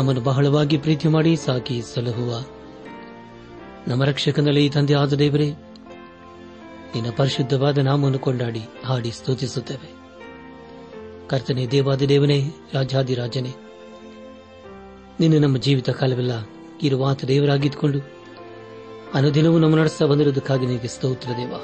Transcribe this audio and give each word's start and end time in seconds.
ನಮ್ಮನ್ನು 0.00 0.22
ಬಹಳವಾಗಿ 0.22 0.78
ಪ್ರೀತಿ 0.78 1.08
ಮಾಡಿ 1.08 1.36
ಸಾಕಿ 1.36 1.82
ಸಲಹುವ. 1.82 2.44
ನಮ್ಮ 3.88 4.04
ರಕ್ಷಕನಲ್ಲಿ 4.04 4.70
ತಂದೆ 4.70 4.94
ಆದ 4.94 5.12
ದೇವರೇ, 5.12 5.50
ನಿನ್ನ 6.94 7.06
ಪರಿಶುದ್ಧವಾದ 7.16 7.78
ನಾಮವನ್ನು 7.78 8.18
ಕೊಂಡಾಡಿ, 8.18 8.60
ಹಾಡಿ 8.84 9.10
ಸ್ತುತಿಸುತ್ತೇವೆ. 9.10 9.94
ಕರ್ತನೆ 11.28 11.66
ದೇವಾದಿ 11.66 12.08
ದೇವನೇ 12.08 12.50
ರಾಜಾದಿರಾಜನೇ 12.74 13.52
ನಿನ್ನ 15.20 15.44
ನಮ್ಮ 15.44 15.56
ಜೀವಿತ 15.56 15.90
ಕಾಲವೆಲ್ಲ 15.90 16.32
ಇರುವಾತ 16.82 17.24
ದೇವರಾಗಿದ್ದುಕೊಂಡು, 17.24 17.98
ಅನುದಿನವೂ 19.14 19.58
ನಮ್ಮ 19.58 19.76
ನಡೆಸ್ತಾ 19.76 20.06
ಬಂದಿರುವುದಕ್ಕಾಗಿ 20.06 20.66
ನಿನಗೆ 20.66 20.88
ಸ್ತೋತ್ರ 20.88 21.30
ದೇವ. 21.30 21.54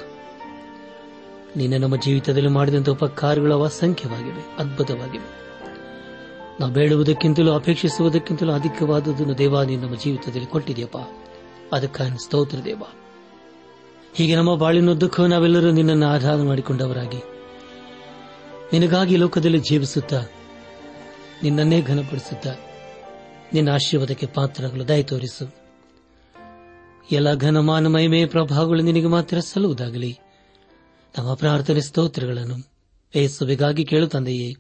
ನಿನ್ನ 1.56 1.82
ನಮ್ಮ 1.82 1.97
ಜೀವಿತದಲ್ಲಿ 1.97 2.48
ಮಾಡಿದಂತಹ 2.48 2.92
ಉಪಕಾರಗಳು 2.92 3.62
ಅಸಂಖ್ಯವಾಗಿವೆ, 3.62 4.56
ಅದ್ಭುತವಾಗಿವೆ. 4.58 5.45
ನಾವು 6.60 6.72
ಬೇಡುವುದಕ್ಕಿಂತಲೂ 6.72 7.52
ಅಪೇಕ್ಷಿಸುವುದಕ್ಕಿಂತಲೂ 7.52 8.52
ಅಧಿಕವಾದದನ್ನು 8.52 9.38
ದೇವ 9.38 9.62
ನೀನು 9.62 9.82
ನಮ್ಮ 9.82 9.94
ಜೀವಿತದಲ್ಲಿ 9.94 10.46
ಕೊಟ್ಟಿದೆಯಪ್ಪ 10.46 10.96
ಅದಕ್ಕಾಗಿ 11.72 12.24
ಸ್ತೋತ್ರ 12.24 12.58
ದೇವ. 12.64 12.82
ಹೀಗೆ 14.14 14.36
ನಮ್ಮ 14.36 14.54
ಬಾಳಿನುದ್ದಕ್ಕೂ 14.54 15.26
ನಾವೆಲ್ಲರೂ 15.26 15.70
ನಿನ್ನನ್ನು 15.70 16.06
ಆಧಾರ 16.06 16.42
ಮಾಡಿಕೊಂಡವರಾಗಿ. 16.42 17.22
ನಿನಗಾಗಿ 18.72 19.16
ಲೋಕದಲ್ಲಿ 19.16 19.58
ಜೀವಿಸುತ್ತಾ, 19.58 20.22
ನಿನ್ನನ್ನೇ 21.42 21.82
ಘನಪಡಿಸುತ್ತಾ, 21.82 22.54
ನಿನ್ನ 23.54 23.68
ಆಶೀರ್ವಾದಕ್ಕೆ 23.68 24.26
ಪಾತ್ರಗಳು 24.26 24.88
ದಯ 24.88 25.02
ತೋರಿಸು. 25.02 25.54
ಎಲ್ಲ 27.10 27.34
ಘನಮಾನ 27.34 27.86
ಮಹಿಮೆ 27.86 28.26
ಪ್ರಭಾವಗಳು 28.26 28.82
ನಿನಗೆ 28.82 29.06
ಮಾತ್ರ 29.06 29.40
ಸಲ್ಲುವುದಾಗಲಿ. 29.40 30.18
ನಮ್ಮ 31.18 31.34
ಪ್ರಾರ್ಥನೆ 31.34 31.80
ಸ್ತೋತ್ರಗಳನ್ನು 31.80 32.56
ಏಸುವಿಗಾಗಿ 33.14 33.84
ಕೇಳುತ್ತಂದೆಯೇ 33.84 34.54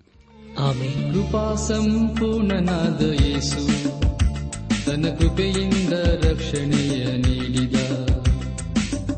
ಆಮೇಲೆ. 0.58 1.12
ಕೃಪಾ 1.12 1.54
ಸಂಪೂರ್ಣನಾದ 1.54 3.02
ಯೇಸು, 3.02 3.62
ತನ್ನ 4.86 5.06
ಕೃಪೆಯಿಂದ 5.08 5.92
ರಕ್ಷಣೆಯ 6.24 7.04
ನೀಡಿದ, 7.04 7.76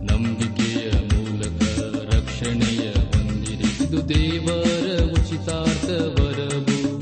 ನಂಬಿಕೆಯ 0.02 0.90
ಮೂಲಕ 1.12 1.62
ರಕ್ಷಣೆಯ 2.14 2.90
ಹೊಂದಿರಿ 2.90 3.84
ಇದು 3.84 4.08
ದೇವರ 4.08 5.02
ಉಚಿತಾರ್ಥ 5.04 5.90
ವರವು. 5.90 7.00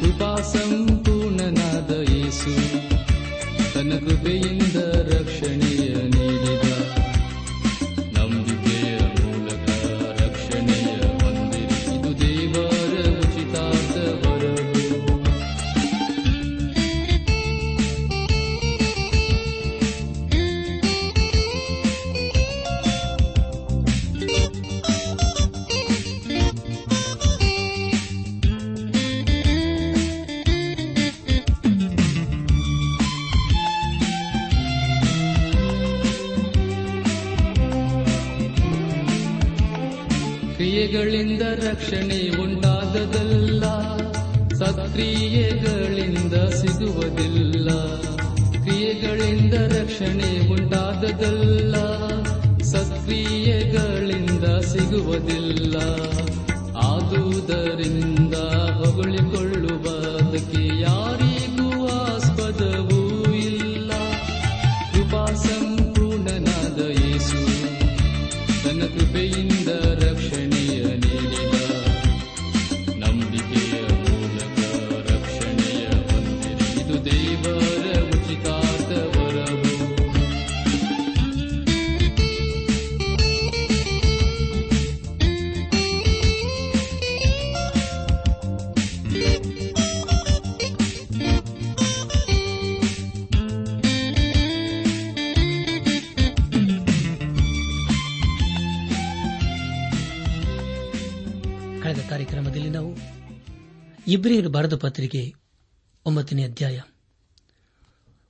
ಕೃಪಾ 0.00 0.36
ಸಂಪೂರ್ಣನಾದ 0.54 1.90
ಯೇಸು, 2.10 2.54
ತನ್ನ 3.74 3.92
ಕೃಪೆಯಿಂದ 4.08 4.61
ಇಬ್ರಿಯರು 104.12 104.50
ಬರೆದ 104.50 104.76
ಪತ್ರಿಕೆ 104.76 105.34
ಒಂಬತ್ತನೇ 106.06 106.44
ಅಧ್ಯಾಯ 106.44 106.80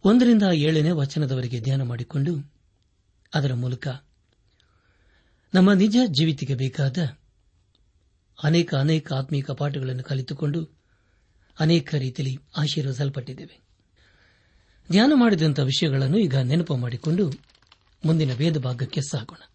ಒಂದರಿಂದ 0.04 0.42
ಏಳನೇ 0.52 0.90
ವಚನದವರೆಗೆ 0.90 1.60
ಧ್ಯಾನ 1.60 1.82
ಮಾಡಿಕೊಂಡು 1.82 2.54
ಅದರ 3.34 3.54
ಮೂಲಕ 3.54 3.88
ನಮ್ಮ 5.54 5.72
ನಿಜ 5.72 5.96
ಜೀವಿತಿಗೆ 6.06 6.54
ಬೇಕಾದ 6.54 6.98
ಅನೇಕ 8.42 8.74
ಅನೇಕ 8.74 9.12
ಆತ್ಮೀಕ 9.12 9.50
ಪಾಠಗಳನ್ನು 9.50 10.02
ಕಲಿತುಕೊಂಡು 10.02 10.68
ಅನೇಕ 11.60 11.94
ರೀತಿಯಲ್ಲಿ 11.94 12.38
ಆಶೀರ್ವದಿಸಲ್ಪಟ್ಟಿದ್ದೇವೆ. 12.56 13.60
ಧ್ಯಾನ 14.90 15.12
ಮಾಡಿದಂಥ 15.14 15.60
ವಿಷಯಗಳನ್ನು 15.60 16.18
ಈಗ 16.18 16.36
ನೆನಪು 16.36 16.76
ಮಾಡಿಕೊಂಡು 16.76 17.32
ಮುಂದಿನ 18.04 18.34
ವೇದ 18.34 18.58
ಭಾಗಕ್ಕೆ 18.58 19.00
ಸಾಗೋಣ. 19.00 19.52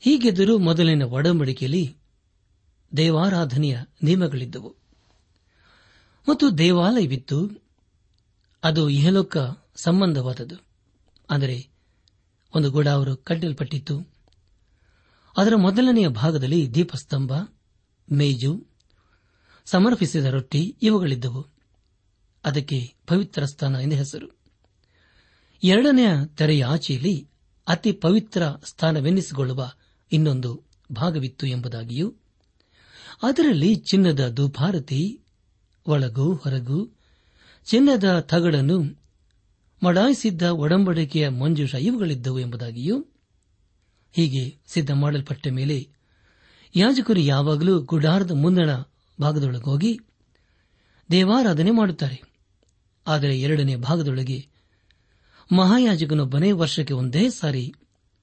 ಹೀಗೆದ್ದರೂ 0.00 0.58
ಮೊದಲಿನ 0.58 1.02
ಒಡಂಬಡಿಕೆಯಲ್ಲಿ 1.02 1.96
ದೇವಾರಾಧನೆಯ 2.96 3.78
ನಿಯಮಗಳಿದ್ದವು. 4.02 4.77
ಮತ್ತು 6.28 6.58
ದೇವಾಲಯವಿತ್ತು 6.58 7.50
ಅದು 8.64 8.90
ಇಹಲೋಕ 8.90 9.36
ಸಂಬಂಧವಾದದ್ದು. 9.76 10.56
ಅಂದರೆ 11.30 11.68
ಒಂದು 12.54 12.70
ಗುಡಾವರು 12.70 13.16
ಕಟ್ಟಲ್ಪಟ್ಟಿತ್ತು. 13.16 14.08
ಅದರ 15.36 15.54
ಮೊದಲನೆಯ 15.56 16.08
ಭಾಗದಲ್ಲಿ 16.08 16.74
ದೀಪಸ್ತಂಭ, 16.74 17.32
ಮೇಜು, 18.12 18.66
ಸಮರ್ಪಿಸಿದ 19.64 20.24
ರೊಟ್ಟಿ 20.24 20.76
ಇವುಗಳಿದ್ದವು. 20.82 21.46
ಅದಕ್ಕೆ 22.44 22.94
ಪವಿತ್ರ 23.06 23.44
ಸ್ಥಾನ 23.44 23.74
ಎಂದು 23.74 23.96
ಹೆಸರು. 23.96 24.38
ಎರಡನೆಯ 25.62 26.08
ತೆರೆಯ 26.36 26.64
ಆಚೆಯಲ್ಲಿ 26.64 27.28
ಅತಿ 27.68 27.92
ಪವಿತ್ರ 27.92 28.42
ಸ್ಥಾನವೆನ್ನಿಸಿಕೊಳ್ಳುವ 28.64 29.70
ಇನ್ನೊಂದು 30.12 30.62
ಭಾಗವಿತ್ತು 30.92 31.46
ಎಂಬುದಾಗಿಯೂ, 31.46 32.14
ಅದರಲ್ಲಿ 33.22 33.74
ಚಿನ್ನದ 33.74 34.28
ದುಭಾರತಿ 34.28 35.20
ಒಳಗು, 35.88 36.34
ಹೊರಗು, 36.34 36.90
ಚಿನ್ನದ 37.64 38.20
ತಗಡನ್ನು 38.20 39.02
ಮಡಾಯಿಸಿದ್ದ 39.82 40.42
ಒಡಂಬಡಿಕೆಯ 40.42 41.28
ಮಂಜುಷ 41.28 41.74
ಇವುಗಳಿದ್ದವು 41.74 42.38
ಎಂಬುದಾಗಿಯೂ, 42.38 43.04
ಹೀಗೆ 44.12 44.58
ಸಿದ್ಧ 44.66 44.90
ಮಾಡಲ್ಪಟ್ಟ 44.90 45.48
ಮೇಲೆ 45.48 45.88
ಯಾಜಕರು 46.76 47.20
ಯಾವಾಗಲೂ 47.20 47.80
ಗುಡಾರದ 47.80 48.30
ಮುಂದಣ 48.30 48.76
ಭಾಗದೊಳಗೋಗಿ 49.20 50.00
ದೇವಾರಾಧನೆ 51.10 51.70
ಮಾಡುತ್ತಾರೆ. 51.70 52.22
ಆದರೆ 53.06 53.40
ಎರಡನೇ 53.40 53.76
ಭಾಗದೊಳಗೆ 53.76 54.48
ಮಹಾಯಾಜಕನೊಬ್ಬನೇ 55.56 56.52
ವರ್ಷಕ್ಕೆ 56.52 56.94
ಒಂದೇ 56.94 57.30
ಸಾರಿ 57.30 57.74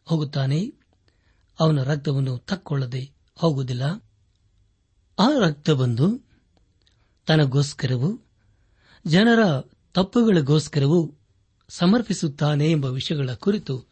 ಹೋಗುತ್ತಾನೆ. 0.06 0.74
ಅವನ 1.60 1.84
ರಕ್ತವನ್ನು 1.84 2.38
ತಕ್ಕೊಳ್ಳದೆ 2.38 3.12
ಹೋಗುವುದಿಲ್ಲ. 3.36 4.06
ಆ 5.20 5.28
ರಕ್ತವನ್ನು 5.40 6.25
ತನಗೋಸ್ಕರವೂ, 7.26 8.26
ಜನರ 9.08 9.62
ತಪ್ಪುಗಳಿಗೋಸ್ಕರವೂ 9.94 11.14
ಸಮರ್ಪಿಸುತ್ತಾನೆ 11.70 12.72
ಎಂಬ 12.72 12.86
ವಿಷಯಗಳ 12.86 13.30
ಕುರಿತು 13.34 13.86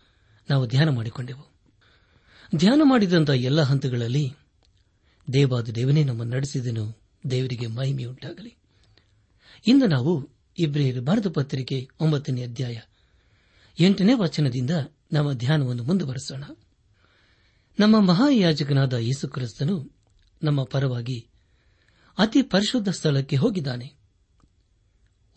ನಾವು 0.49 0.67
ಧ್ಯಾನ 0.67 0.89
ಮಾಡಿಕೊಂಡೆವು. 0.89 1.53
ಧ್ಯಾನ 2.55 2.81
ಮಾಡಿದಂತಹ 2.83 3.33
ಎಲ್ಲ 3.33 3.61
ಹಂತಗಳಲ್ಲಿ 3.61 4.33
ದೇವಾದ 5.33 5.69
ದೇವನೇ 5.69 6.03
ನಮ್ಮನ್ನು 6.03 6.35
ನಡೆಸಿದನು, 6.35 7.01
ದೇವರಿಗೆ 7.29 7.67
ಮಹಿಮೆಯುಂಟಾಗಲಿ. 7.67 8.55
ಇಂದು 9.67 9.87
ನಾವು 9.87 10.29
ಇಬ್ರಿಯರು 10.57 11.01
ಭಾರತ 11.01 11.27
ಪತ್ರಿಕೆ 11.27 11.87
ಒಂಬತ್ತನೇ 11.99 12.43
ಅಧ್ಯಾಯ 12.43 12.79
ಎಂಟನೇ 13.79 14.13
ವಚನದಿಂದ 14.13 14.69
ನಮ್ಮ 15.13 15.33
ಧ್ಯಾನವನ್ನು 15.33 15.83
ಮುಂದುವರೆಸೋಣ. 15.83 16.43
ನಮ್ಮ 17.79 17.99
ಮಹಾಯಾಜಕನಾದ 17.99 18.93
ಯೇಸುಕ್ರಿಸ್ತನು 18.93 19.91
ನಮ್ಮ 20.43 20.63
ಪರವಾಗಿ 20.63 21.27
ಅತಿ 22.17 22.41
ಪರಿಶುದ್ಧ 22.41 22.89
ಸ್ಥಳಕ್ಕೆ 22.89 23.35
ಹೋಗಿದ್ದಾನೆ. 23.35 23.93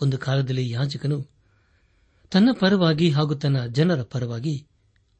ಒಂದು 0.02 0.18
ಕಾಲದಲ್ಲಿ 0.18 0.70
ಯಾಜಕನು 0.70 1.28
ತನ್ನ 2.30 2.48
ಪರವಾಗಿ 2.60 3.10
ಹಾಗೂ 3.10 3.34
ತನ್ನ 3.34 3.66
ಜನರ 3.66 4.02
ಪರವಾಗಿ 4.02 4.66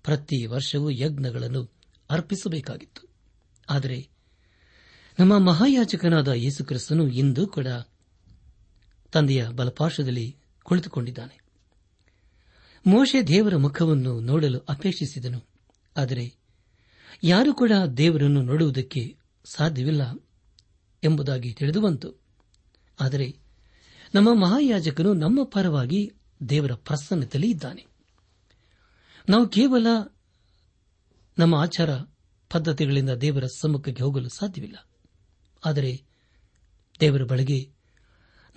ಪ್ರತಿ 0.03 0.47
ವರ್ಷವೂ 0.47 0.91
ಯಜ್ಞಗಳನ್ನು 0.91 1.71
ಅರ್ಪಿಸಬೇಕಾಗಿತ್ತು. 2.11 3.09
ಆದರೆ 3.71 4.09
ನಮ್ಮ 5.19 5.39
ಮಹಾಯಾಜಕನಾದ 5.39 6.29
ಯೇಸುಕ್ರಿಸ್ತನು 6.29 7.09
ಇಂದು 7.09 7.47
ಕೂಡ 7.47 7.67
ತಂದೆಯ 9.13 9.49
ಬಲಪಾರ್ಶ್ವದಲ್ಲಿ 9.49 10.37
ಕುಳಿತುಕೊಂಡಿದ್ದಾನೆ. 10.63 11.41
ಮೋಶೆ 12.87 13.23
ದೇವರ 13.23 13.57
ಮುಖವನ್ನು 13.57 14.21
ನೋಡಲು 14.21 14.59
ಅಪೇಕ್ಷಿಸಿದನು. 14.59 15.45
ಆದರೆ 15.97 16.35
ಯಾರು 17.25 17.55
ಕೂಡ 17.55 17.73
ದೇವರನ್ನು 17.97 18.43
ನೋಡುವುದಕ್ಕೆ 18.43 19.17
ಸಾಧ್ಯವಿಲ್ಲ. 19.45 20.26
ಎಂಬುದಾಗಿ 21.07 21.53
ತಿಳಿದು 21.53 21.81
ಬಂತು. 21.81 22.21
ಆದರೆ 23.01 23.37
ನಮ್ಮ 24.15 24.35
ಮಹಾಯಾಜಕನು 24.35 25.15
ನಮ್ಮ 25.15 25.45
ಪರವಾಗಿ 25.45 26.13
ದೇವರ 26.49 26.73
ಪ್ರಸನ್ನತೆಯಲ್ಲಿ 26.75 27.51
ಇದ್ದಾನೆ. 27.51 27.87
ನಾವು 29.29 29.49
ಕೇವಲ 29.49 29.87
ನಮ್ಮ 31.39 31.55
ಆಚಾರ 31.55 31.91
ಪದ್ಧತಿಗಳಿಂದ 32.51 33.11
ದೇವರ 33.11 33.45
ಸಮ್ಮುಖಕ್ಕೆ 33.47 34.03
ಹೋಗಲು 34.03 34.29
ಸಾಧ್ಯವಿಲ್ಲ. 34.29 34.89
ಆದರೆ 35.67 36.03
ದೇವರ 37.01 37.23
ಬಳಿಗೆ 37.23 37.71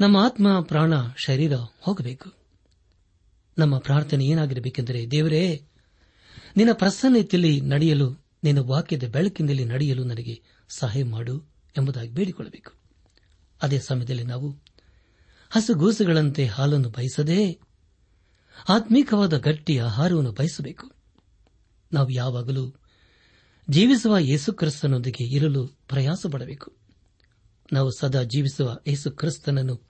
ನಮ್ಮ 0.01 0.17
ಆತ್ಮ, 0.17 0.61
ಪ್ರಾಣ, 0.61 0.93
ಶರೀರ 1.17 1.53
ಹೋಗಬೇಕು. 1.79 2.33
ನಮ್ಮ 3.57 3.77
ಪ್ರಾರ್ಥನೆ 3.77 4.25
ಏನಾಗಿರಬೇಕೆಂದರೆ, 4.25 5.11
ದೇವರೇ, 5.11 5.67
ನಿನ್ನ 6.57 6.71
ಪ್ರಸನ್ನತೆಯಲ್ಲಿ 6.73 7.61
ನಡೆಯಲು, 7.61 8.25
ನಿನ್ನ 8.43 8.59
ವಾಕ್ಯದ 8.59 9.03
ಬೆಳಕಿನಲ್ಲಿ 9.03 9.65
ನಡೆಯಲು 9.65 10.03
ನನಗೆ 10.03 10.41
ಸಹಾಯ 10.69 11.03
ಮಾಡು. 11.03 11.58
ಎಂಬುದಾಗಿ 11.77 12.09
ಬೇಡಿಕೊಳ್ಳಬೇಕು. 12.09 12.73
ಅದೇ 13.61 13.79
ಸಮಯದಲ್ಲಿ 13.79 14.23
ನಾವು 14.23 14.57
ಹಸುಗೂಸುಗಳಂತೆ 15.49 16.45
ಹಾಲನ್ನು 16.45 16.89
ಬಯಸದೇ 16.89 17.59
ಆತ್ಮೀಕವಾದ 18.69 19.37
ಗಟ್ಟಿ 19.37 19.77
ಆಹಾರವನ್ನು 19.77 20.31
ಬಯಸಬೇಕು. 20.31 20.91
ನಾವು 21.93 22.09
ಯಾವಾಗಲೂ 22.09 22.75
ಜೀವಿಸುವ 23.69 24.17
ಯೇಸುಕ್ರಿಸ್ತನೊಂದಿಗೆ 24.17 25.35
ಇರಲು 25.35 25.67
ಪ್ರಯಾಸ 25.67 26.25
ಪಡಬೇಕು 26.31 26.77
ನಾವು 27.73 27.91
ಸದಾ 27.99 28.23
ಜೀವಿಸುವ 28.23 28.79
ಯೇಸುಕ್ರಿಸ್ತನನ್ನು 28.87 29.89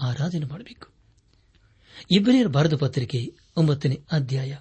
ಆರಾಧನೆ 0.00 0.44
ಮಾಡಬೇಕು. 0.44 0.92
ಇಬ್ಬರಿಯರ 2.10 2.46
ಭಾರತ 2.46 2.74
ಪತ್ರಿಕೆ 2.74 3.36
ಒಂಬತ್ತನೇ 3.56 4.04
ಅಧ್ಯಾಯ 4.12 4.56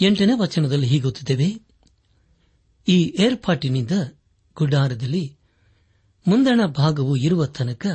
ಎಂಟನೇ 0.00 0.32
ವಚನದಲ್ಲಿ 0.36 0.86
ಹೀಗೊತ್ತಿದ್ದೇವೆ 0.86 1.60
ಈ 2.88 3.16
ಏರ್ಪಾಟಿನಿಂದ 3.20 3.90
ಗುಡಾರದಲ್ಲಿ 4.54 5.39
ಮುಂದಣ 6.28 6.60
ಭಾಗವು 6.66 7.16
ಇರುವ 7.16 7.46
ತನಕ 7.46 7.86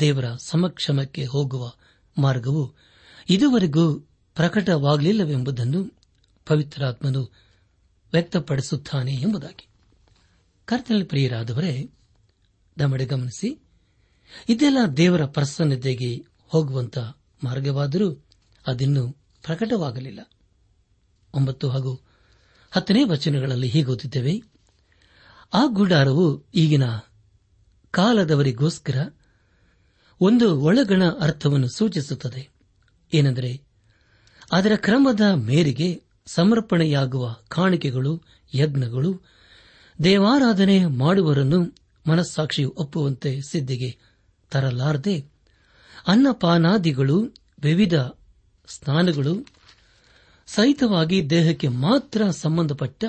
ದೇವರ 0.00 0.24
ಸಮಕ್ಷಮಕ್ಕೆ 0.34 1.24
ಹೋಗುವ 1.24 1.72
ಮಾರ್ಗವು 2.18 2.74
ಇದುವರೆಗೂ 3.28 4.00
ಪ್ರಕಟವಾಗಲಿಲ್ಲವೆಂಬುದನ್ನು 4.34 6.00
ಪವಿತ್ರಾತ್ಮನು 6.46 7.22
ವ್ಯಕ್ತಪಡಿಸುತ್ತಾನೆ 8.12 9.12
ಎಂಬುದಾಗಿ. 9.12 9.66
ಕರ್ತನಲ್ಲಿ 10.64 11.04
ಪ್ರಿಯರಾದವರೇ 11.04 11.90
ದಮಡೆ 12.78 13.06
ಗಮನಿಸಿ, 13.06 13.62
ಇದೆಲ್ಲ 14.48 14.78
ದೇವರ 14.96 15.24
ಪ್ರಸನ್ನತೆಗೆ 15.24 16.24
ಹೋಗುವಂತ 16.48 16.98
ಮಾರ್ಗವಾದರೂ 17.44 18.24
ಅದಿನ್ನೂ 18.66 19.10
ಪ್ರಕಟವಾಗಲಿಲ್ಲ. 19.42 20.20
ಒಂಬತ್ತು 21.34 21.68
ಹಾಗೂ 21.68 22.00
ಹತ್ತನೇ 22.70 23.04
ವಚನಗಳಲ್ಲಿ 23.04 23.68
ಹೀಗೋದಿದ್ದೇವೆ 23.68 24.42
ಆ 25.52 25.64
ಗುಡಾರವು 25.66 26.44
ಈಗಿನ 26.54 26.82
ಕಾಲದವರಿಗೋಸ್ಕರ 27.90 29.10
ಒಂದು 30.20 30.60
ಒಳಗಣ 30.60 31.02
ಅರ್ಥವನ್ನು 31.20 31.68
ಸೂಚಿಸುತ್ತದೆ. 31.68 32.50
ಏನೆಂದರೆ, 33.14 33.62
ಅದರ 34.52 34.72
ಕ್ರಮದ 34.76 35.20
ಮೇರೆಗೆ 35.20 36.02
ಸಮರ್ಪಣೆಯಾಗುವ 36.26 37.36
ಕಾಣಿಕೆಗಳು, 37.48 38.22
ಯಜ್ಞಗಳು, 38.54 39.20
ದೇವಾರಾಧನೆ 40.04 40.86
ಮಾಡುವರನ್ನು 40.86 41.74
ಮನಸ್ಸಾಕ್ಷಿಯು 42.10 42.74
ಒಪ್ಪುವಂತೆ 42.76 43.40
ಸಿದ್ಧಿಗೆ 43.40 43.98
ತರಲಾರದೆ, 44.50 45.24
ಅನ್ನಪಾನಾದಿಗಳು 46.06 47.34
ವಿವಿಧ 47.62 47.94
ಸ್ನಾನಗಳು, 48.66 49.46
ಸಹಿತವಾಗಿ 50.46 51.30
ದೇಹಕ್ಕೆ 51.30 51.68
ಮಾತ್ರ 51.68 52.30
ಸಂಬಂಧಪಟ್ಟ 52.30 53.04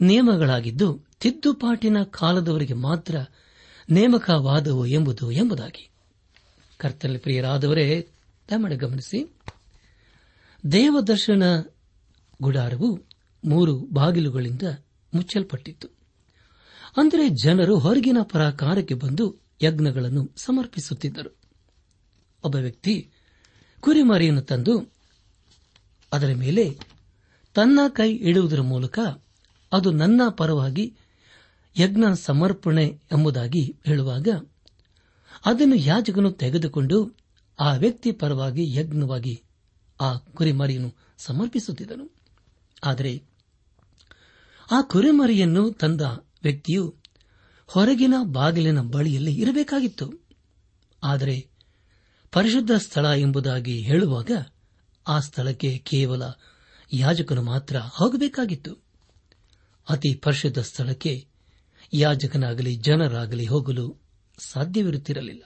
ನಿಯಮಗಳಾಗಿದ್ದು, 0.00 1.04
ತಿದ್ದುಪಾಟಿನ 1.20 2.02
ಕಾಲದವರಿಗೆ 2.02 2.74
ಮಾತ್ರ 2.74 3.16
ನೇಮಕವಾದವು 3.90 4.86
ಎಂಬುದು 4.86 5.30
ಎಂಬುದಾಗಿ. 5.30 5.90
ಕರ್ತನಲ್ಲಿ 6.76 7.18
ಪ್ರಿಯರಾದವರೇ 7.18 8.08
ತಮ್ಮಡೆ 8.48 8.76
ಗಮನಿಸಿ. 8.76 9.34
ದೇವದರ್ಶನ 10.72 11.42
ಗುಡಾರವು 12.42 12.98
ಮೂರು 13.44 13.78
ಬಾಗಿಲುಗಳಿಂದ 13.78 14.62
ಮುಚ್ಚಲ್ಪಟ್ಟಿತ್ತು. 15.14 15.88
ಅಂದರೆ 16.96 17.28
ಜನರು 17.28 17.78
ಹೊರಗಿನ 17.78 18.16
ಪರಾಕಾರಕ್ಕೆ 18.22 18.94
ಬಂದು 18.94 19.36
ಯಜ್ಞಗಳನ್ನು 19.62 20.30
ಸಮರ್ಪಿಸುತ್ತಿದ್ದರು. 20.36 21.36
ಒಬ್ಬ 22.44 22.56
ವ್ಯಕ್ತಿ 22.56 23.10
ಕುರಿಮರಿಯನ್ನು 23.80 24.42
ತಂದು 24.42 24.92
ಅದರ 26.12 26.32
ಮೇಲೆ 26.36 26.78
ತನ್ನ 27.54 27.80
ಕೈ 27.88 28.14
ಇಡುವುದರ 28.14 28.60
ಮೂಲಕ 28.60 28.98
ಅದು 29.72 29.90
ನನ್ನ 29.90 30.22
ಪರವಾಗಿ 30.30 30.96
ಯಜ್ಞ 31.76 32.04
ಸಮರ್ಪಣೆ 32.14 33.00
ಎಂಬುದಾಗಿ 33.12 33.76
ಹೇಳುವಾಗ 33.86 34.28
ಅದನ್ನು 35.46 35.74
ಯಾಜಕನು 35.74 36.32
ತೆಗೆದುಕೊಂಡು 36.32 37.16
ಆ 37.60 37.74
ವ್ಯಕ್ತಿ 37.74 38.12
ಪರವಾಗಿ 38.12 38.76
ಯಜ್ಞವಾಗಿ 38.76 39.42
ಆ 40.00 40.14
ಕುರಿಮರಿಯನ್ನು 40.14 40.94
ಸಮರ್ಪಿಸುತ್ತಿದ್ದನು. 41.18 42.14
ಆದರೆ 42.84 43.22
ಆ 44.70 44.80
ಕುರಿಮರಿಯನ್ನು 44.80 45.72
ತಂದ 45.72 46.00
ವ್ಯಕ್ತಿಯು 46.42 46.94
ಹೊರಗಿನ 47.66 48.14
ಬಾಗಿಲಿನ 48.22 48.80
ಬಳಿಯಲ್ಲಿ 48.80 49.34
ಇರಬೇಕಾಗಿತ್ತು. 49.34 50.12
ಆದರೆ 51.04 51.48
ಪರಿಶುದ್ಧ 52.32 52.70
ಸ್ಥಳ 52.72 53.06
ಎಂಬುದಾಗಿ 53.16 53.80
ಹೇಳುವಾಗ 53.80 54.30
ಆ 55.08 55.20
ಸ್ಥಳಕ್ಕೆ 55.20 55.78
ಕೇವಲ 55.78 56.22
ಯಾಜಕನು 56.92 57.42
ಮಾತ್ರ 57.42 57.76
ಹೋಗಬೇಕಾಗಿತ್ತು. 57.78 58.78
ಅತಿ 59.88 60.14
ಪರಿಶುದ್ಧ 60.14 60.58
ಸ್ಥಳಕ್ಕೆ 60.58 61.28
ಯಾಜಕನಾಗಲಿ, 61.92 62.76
ಜನರಾಗಲಿ 62.76 63.46
ಹೋಗಲು 63.46 63.96
ಸಾಧ್ಯವಿರುತ್ತಿರಲಿಲ್ಲ. 64.38 65.42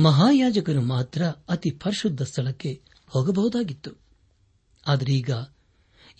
ಮಹಾಯಾಜಕನು 0.00 0.82
ಮಾತ್ರ 0.82 1.22
ಅತಿ 1.26 1.70
ಪರಿಶುದ್ಧ 1.70 2.22
ಸ್ಥಳಕ್ಕೆ 2.22 2.82
ಹೋಗಬಹುದಾಗಿತ್ತು. 3.06 3.90
ಆದರೆ 4.86 5.12
ಈಗ 5.12 5.30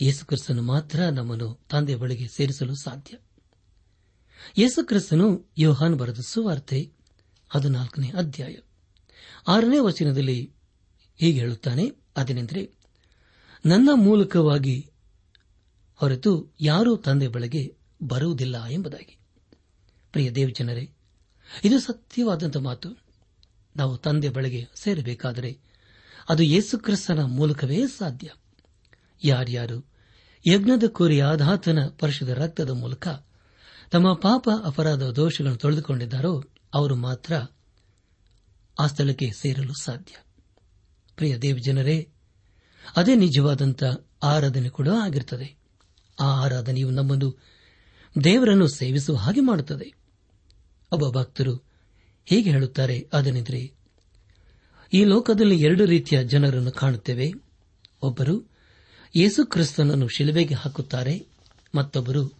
ಯೇಸುಕ್ರಿಸ್ತನು 0.02 0.62
ಮಾತ್ರ 0.62 1.00
ನಮ್ಮನ್ನು 1.00 1.60
ತಂದೆ 1.70 1.96
ಬಳಿಗೆ 1.96 2.28
ಸೇರಿಸಲು 2.28 2.74
ಸಾಧ್ಯ. 2.74 3.18
ಯೇಸುಕ್ರಿಸ್ತನು 4.58 5.50
ಯೋಹಾನ್ 5.58 5.96
ಬರೆದ 5.96 6.18
ಸುವಾರ್ತೆ 6.20 6.92
ಹದಿನಾಲ್ಕನೇ 7.48 8.10
ಅಧ್ಯಾಯ. 8.10 8.56
ಆರನೇ 9.48 9.78
ವಚನದಲ್ಲಿ 9.78 10.52
ಹೀಗೆ 11.16 11.40
ಹೇಳುತ್ತಾನೆ, 11.40 11.92
ಅದೇನೆಂದರೆ, 12.16 12.70
ನನ್ನ 13.66 13.88
ಮೂಲಕವಾಗಿ 13.94 14.90
ಹೊರತು 15.94 16.54
ಯಾರೂ 16.60 16.96
ತಂದೆ 16.96 17.28
ಬಳಿಗೆ 17.28 17.77
ಬರುವುದಿಲ್ಲ 18.02 18.66
ಎಂಬುದಾಗಿ. 18.66 19.18
ಪ್ರಿಯ 20.12 20.30
ದೇವಜನರೇ, 20.30 20.92
ಇದು 21.64 21.80
ಸತ್ಯವಾದಂಥ 21.80 22.56
ಮಾತು. 22.56 22.88
ನಾವು 23.76 23.96
ತಂದೆ 23.96 24.28
ಬಳಿಗೆ 24.28 24.68
ಸೇರಬೇಕಾದರೆ 24.74 25.58
ಅದು 26.28 26.42
ಯೇಸುಕ್ರಿಸ್ತನ 26.42 27.22
ಮೂಲಕವೇ 27.22 27.86
ಸಾಧ್ಯ. 27.86 28.30
ಯಾರ್ಯಾರು 29.24 29.90
ಯಜ್ಞದ 30.52 30.82
ಕುರಿಯಾದಾತನ 30.88 31.78
ಪರಿಶುದ್ಧ 31.98 32.32
ರಕ್ತದ 32.32 32.70
ಮೂಲಕ 32.70 33.08
ತಮ್ಮ 33.90 34.14
ಪಾಪ 34.14 34.48
ಅಪರಾಧ 34.64 35.02
ದೋಷಗಳನ್ನು 35.02 35.58
ತೊಳೆದುಕೊಂಡಿದ್ದಾರೋ, 35.58 36.44
ಅವರು 36.74 36.96
ಮಾತ್ರ 36.96 37.34
ಆ 38.80 38.86
ಸ್ಥಳಕ್ಕೆ 38.86 39.32
ಸೇರಲು 39.32 39.82
ಸಾಧ್ಯ. 39.82 40.14
ಪ್ರಿಯ 41.16 41.38
ದೇವಜನರೇ, 41.38 42.08
ಅದೇ 42.96 43.14
ನಿಜವಾದಂಥ 43.14 43.84
ಆರಾಧನೆ 44.22 44.68
ಕೂಡ 44.68 44.88
ಆಗಿರುತ್ತದೆ 45.02 45.56
ಆ 46.20 46.24
ಆರಾಧನೆಯು 46.24 46.90
ನಮ್ಮನ್ನು 46.90 47.57
ದೇವರನ್ನು 48.24 48.68
ಸೇವಿಸುವ 48.68 49.16
ಹಾಗೆ 49.16 49.40
ಮಾಡುತ್ತದೆ. 49.40 49.94
ಒಬ್ಬ 50.92 51.18
ಭಕ್ತರು 51.18 51.54
ಹೀಗೆ 52.24 52.50
ಹೇಳುತ್ತಾರೆ 52.50 53.08
ಅದನೆಂದರೆ 53.12 53.72
ಈ 54.92 55.04
ಲೋಕದಲ್ಲಿ 55.04 55.60
ಎರಡು 55.60 55.84
ರೀತಿಯ 55.84 56.24
ಜನರನ್ನು 56.24 56.72
ಕಾಣುತ್ತೇವೆ. 56.72 57.32
ಒಬ್ಬರು 58.02 58.50
ಯೇಸು 59.16 59.46
ಕ್ರಿಸ್ತನನ್ನು 59.46 60.08
ಶಿಲುಬೆಗೆ 60.08 60.54
ಹಾಕುತ್ತಾರೆ, 60.54 61.26
ಮತ್ತೊಬ್ಬರು 61.74 62.32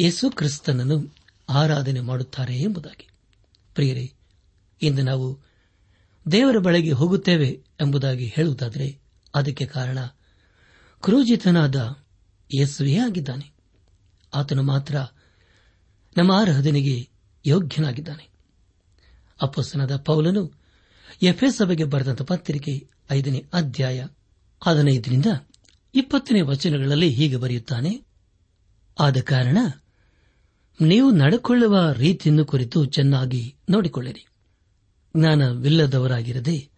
ಯೇಸು 0.00 0.30
ಕ್ರಿಸ್ತನನ್ನು 0.30 1.14
ಆರಾಧನೆ 1.48 2.00
ಮಾಡುತ್ತಾರೆ 2.00 2.58
ಎಂಬುದಾಗಿ. 2.58 3.08
ಪ್ರಿಯರೇ, 3.74 4.12
ಇಂದು 4.82 5.02
ನಾವು 5.02 5.38
ದೇವರ 6.32 6.58
ಬಳಿಗೆ 6.58 6.92
ಹೋಗುತ್ತೇವೆ 6.92 7.62
ಎಂಬುದಾಗಿ 7.80 8.26
ಹೇಳುವುದಾದರೆ, 8.26 8.98
ಅದಕ್ಕೆ 9.34 9.66
ಕಾರಣ 9.66 9.98
ಕ್ರೂಜಿತನಾದ 11.02 11.96
ಯೇಸುವೇ 12.58 12.96
ಆಗಿದ್ದಾನೆ. 12.96 13.52
ಆತನು 14.34 14.62
ಮಾತ್ರ 14.62 14.96
ನಮ್ಮ 16.16 16.32
ಆರಾಧನೆಗೆ 16.32 17.08
ಯೋಗ್ಯನಾಗಿದ್ದಾನೆ. 17.46 18.28
ಅಪ್ಪಸ್ತನದ 19.42 19.96
ಪೌಲನು 19.96 20.52
ಎಫೆ 21.22 21.50
ಸಭೆಗೆ 21.50 21.84
ಬರೆದಂತ 21.84 22.22
ಪತ್ರಿಕೆ 22.22 22.88
ಐದನೇ 23.10 23.44
ಅಧ್ಯಾಯ 23.52 24.06
ಹದಿನೈದರಿಂದ 24.64 25.26
ಇಪ್ಪತ್ತನೇ 25.94 26.40
ವಚನಗಳಲ್ಲಿ 26.40 27.08
ಹೀಗೆ 27.08 27.36
ಬರೆಯುತ್ತಾನೆ, 27.36 28.02
ಆದ 29.00 29.20
ಕಾರಣ 29.20 29.58
ನೀವು 30.80 31.10
ನಡೆಕೊಳ್ಳುವ 31.10 31.92
ರೀತಿಯನ್ನು 31.92 32.44
ಕುರಿತು 32.44 32.84
ಚೆನ್ನಾಗಿ 32.84 33.54
ನೋಡಿಕೊಳ್ಳಿರಿ. 33.70 34.26
ಜ್ಞಾನವಿಲ್ಲದವರಾಗಿರದೆ 35.16 36.68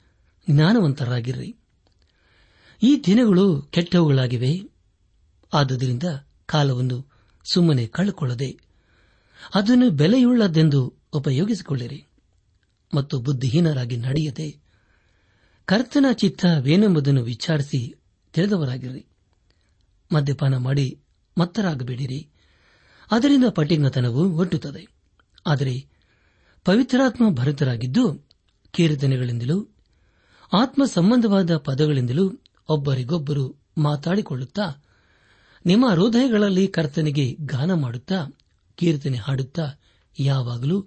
ಜ್ಞಾನವಂತರಾಗಿರ್ರಿ. 0.50 1.56
ಈ 2.82 3.02
ದಿನಗಳು 3.06 3.62
ಕೆಟ್ಟವುಗಳಾಗಿವೆ, 3.62 4.60
ಆದುದರಿಂದ 5.52 6.02
ಕಾಲವನ್ನು 6.46 7.06
ಸುಮ್ಮನೆ 7.52 7.86
ಕಳೆಕೊಳ್ಳದೆ 7.86 8.67
ಅದನ್ನು 9.54 9.90
ಬೆಲೆಯುಳ್ಳದೆಂದು 9.90 10.94
ಉಪಯೋಗಿಸಿಕೊಳ್ಳಿರಿ. 11.12 12.06
ಮತ್ತು 12.94 13.20
ಬುದ್ಧಿಹೀನರಾಗಿ 13.20 13.96
ನಡೆಯದೆ 13.96 14.58
ಕರ್ತನ 15.64 16.06
ಚಿತ್ತವೇನೆಂಬುದನ್ನು 16.12 17.22
ವಿಚಾರಿಸಿ 17.22 17.94
ತಿಳಿದವರಾಗಿರಿ. 18.32 19.06
ಮದ್ಯಪಾನ 20.14 20.56
ಮಾಡಿ 20.56 21.00
ಮತ್ತರಾಗಬೇಡಿರಿ. 21.38 22.28
ಅದರಿಂದ 23.10 23.44
ಪಟಿಂಗತನವು 23.48 24.36
ಒಟ್ಟುತ್ತದೆ. 24.36 24.86
ಆದರೆ 25.46 25.86
ಪವಿತ್ರಾತ್ಮ 26.64 27.30
ಭರಿತರಾಗಿದ್ದು 27.30 28.26
ಕೀರ್ತನೆಗಳಿಂದಲೂ 28.70 29.68
ಆತ್ಮ 30.52 30.84
ಸಂಬಂಧವಾದ 30.84 31.56
ಪದಗಳಿಂದಲೂ 31.56 32.40
ಒಬ್ಬರಿಗೊಬ್ಬರು 32.68 33.56
ಮಾತಾಡಿಕೊಳ್ಳುತ್ತಾ 33.78 34.84
ನಿಮ್ಮ 35.66 35.88
ಹೃದಯಗಳಲ್ಲಿ 35.88 36.68
ಕರ್ತನಿಗೆ 36.68 37.36
ಗಾನ 37.40 37.72
ಮಾಡುತ್ತಾ 37.72 38.38
ಕೀರ್ತನೆ 38.78 39.18
ಹಾಡುತ್ತಾ 39.18 39.72
ಯಾವಾಗಲೂ 40.18 40.86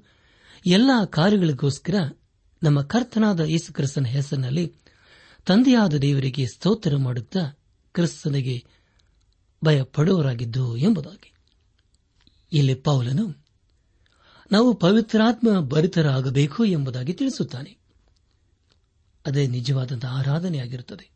ಎಲ್ಲ 0.65 0.91
ಕಾರ್ಯಗಳಿಗೋಸ್ಕರ 1.05 1.95
ನಮ್ಮ 2.63 2.81
ಕರ್ತನಾದ 2.81 3.39
ಯೇಸು 3.39 3.73
ಕ್ರಿಸ್ತನ 3.73 4.05
ಹೆಸರಿನಲ್ಲಿ 4.05 4.73
ತಂದೆಯಾದ 5.45 5.93
ದೇವರಿಗೆ 5.93 6.45
ಸ್ತೋತ್ರ 6.45 6.95
ಮಾಡುತ್ತಾ 6.95 7.59
ಕ್ರಿಸ್ತನಿಗೆ 7.93 8.65
ಭಯಪಡುವರಾಗಿದ್ದು 9.65 10.77
ಎಂಬುದಾಗಿ. 10.77 11.33
ಇಲ್ಲಿ 12.53 12.75
ಪೌಲನು 12.75 13.45
ನಾವು 14.51 14.73
ಪವಿತ್ರಾತ್ಮ 14.73 15.59
ಭರಿತರಾಗಬೇಕು 15.59 16.65
ಎಂಬುದಾಗಿ 16.65 17.13
ತಿಳಿಸುತ್ತಾನೆ. 17.13 17.77
ಅದೇ 19.25 19.47
ನಿಜವಾದಂತಹ 19.47 20.17
ಆರಾಧನೆಯಾಗಿರುತ್ತದೆ. 20.17 21.11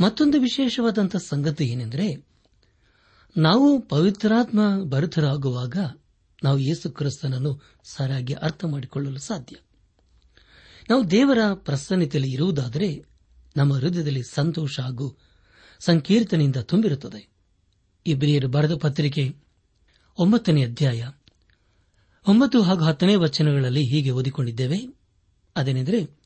ಮತ್ತೊಂದು 0.00 0.40
ವಿಶೇಷವಾದಂತಹ 0.40 1.18
ಸಂಗತಿ 1.18 1.64
ಏನೆಂದರೆ 1.64 2.33
ನಾವು 3.36 3.80
ಪವಿತ್ರಾತ್ಮ 3.80 4.84
ಭರಿತರಾಗುವಾಗ 4.84 5.76
ನಾವು 6.44 6.58
ಯೇಸು 6.58 6.90
ಕ್ರಿಸ್ತನನ್ನು 6.90 7.60
ಸರಿಯಾಗಿ 7.84 8.32
ಅರ್ಥ 8.32 8.64
ಮಾಡಿಕೊಳ್ಳಲು 8.64 9.18
ಸಾಧ್ಯ. 9.18 9.56
ನಾವು 10.90 11.10
ದೇವರ 11.10 11.38
ಪ್ರಸನ್ನತೆಯಲ್ಲಿ 11.54 12.32
ಇರುವುದಾದರೆ 12.32 13.04
ನಮ್ಮ 13.56 13.74
ಹೃದಯದಲ್ಲಿ 13.74 14.22
ಸಂತೋಷ 14.22 14.80
ಹಾಗೂ 14.80 15.18
ಸಂಕೀರ್ತನೆಯಿಂದ 15.80 16.56
ತುಂಬಿರುತ್ತದೆ. 16.56 17.28
ಇಬ್ರಿಯರು 18.06 18.48
ಬರೆದ 18.48 18.72
ಪತ್ರಿಕೆ 18.80 19.36
ಒಂಬತ್ತನೇ 20.18 20.64
ಅಧ್ಯಾಯ 20.64 21.08
ಒಂಬತ್ತು 22.28 22.62
ಹಾಗೂ 22.62 22.84
ಹತ್ತನೇ 22.84 23.14
ವಚನಗಳಲ್ಲಿ 23.14 23.84
ಹೀಗೆ 23.84 24.10
ಓದಿಕೊಂಡಿದ್ದೇವೆ. 24.10 24.96
ಅದೇನೆಂದರೆ, 25.56 26.20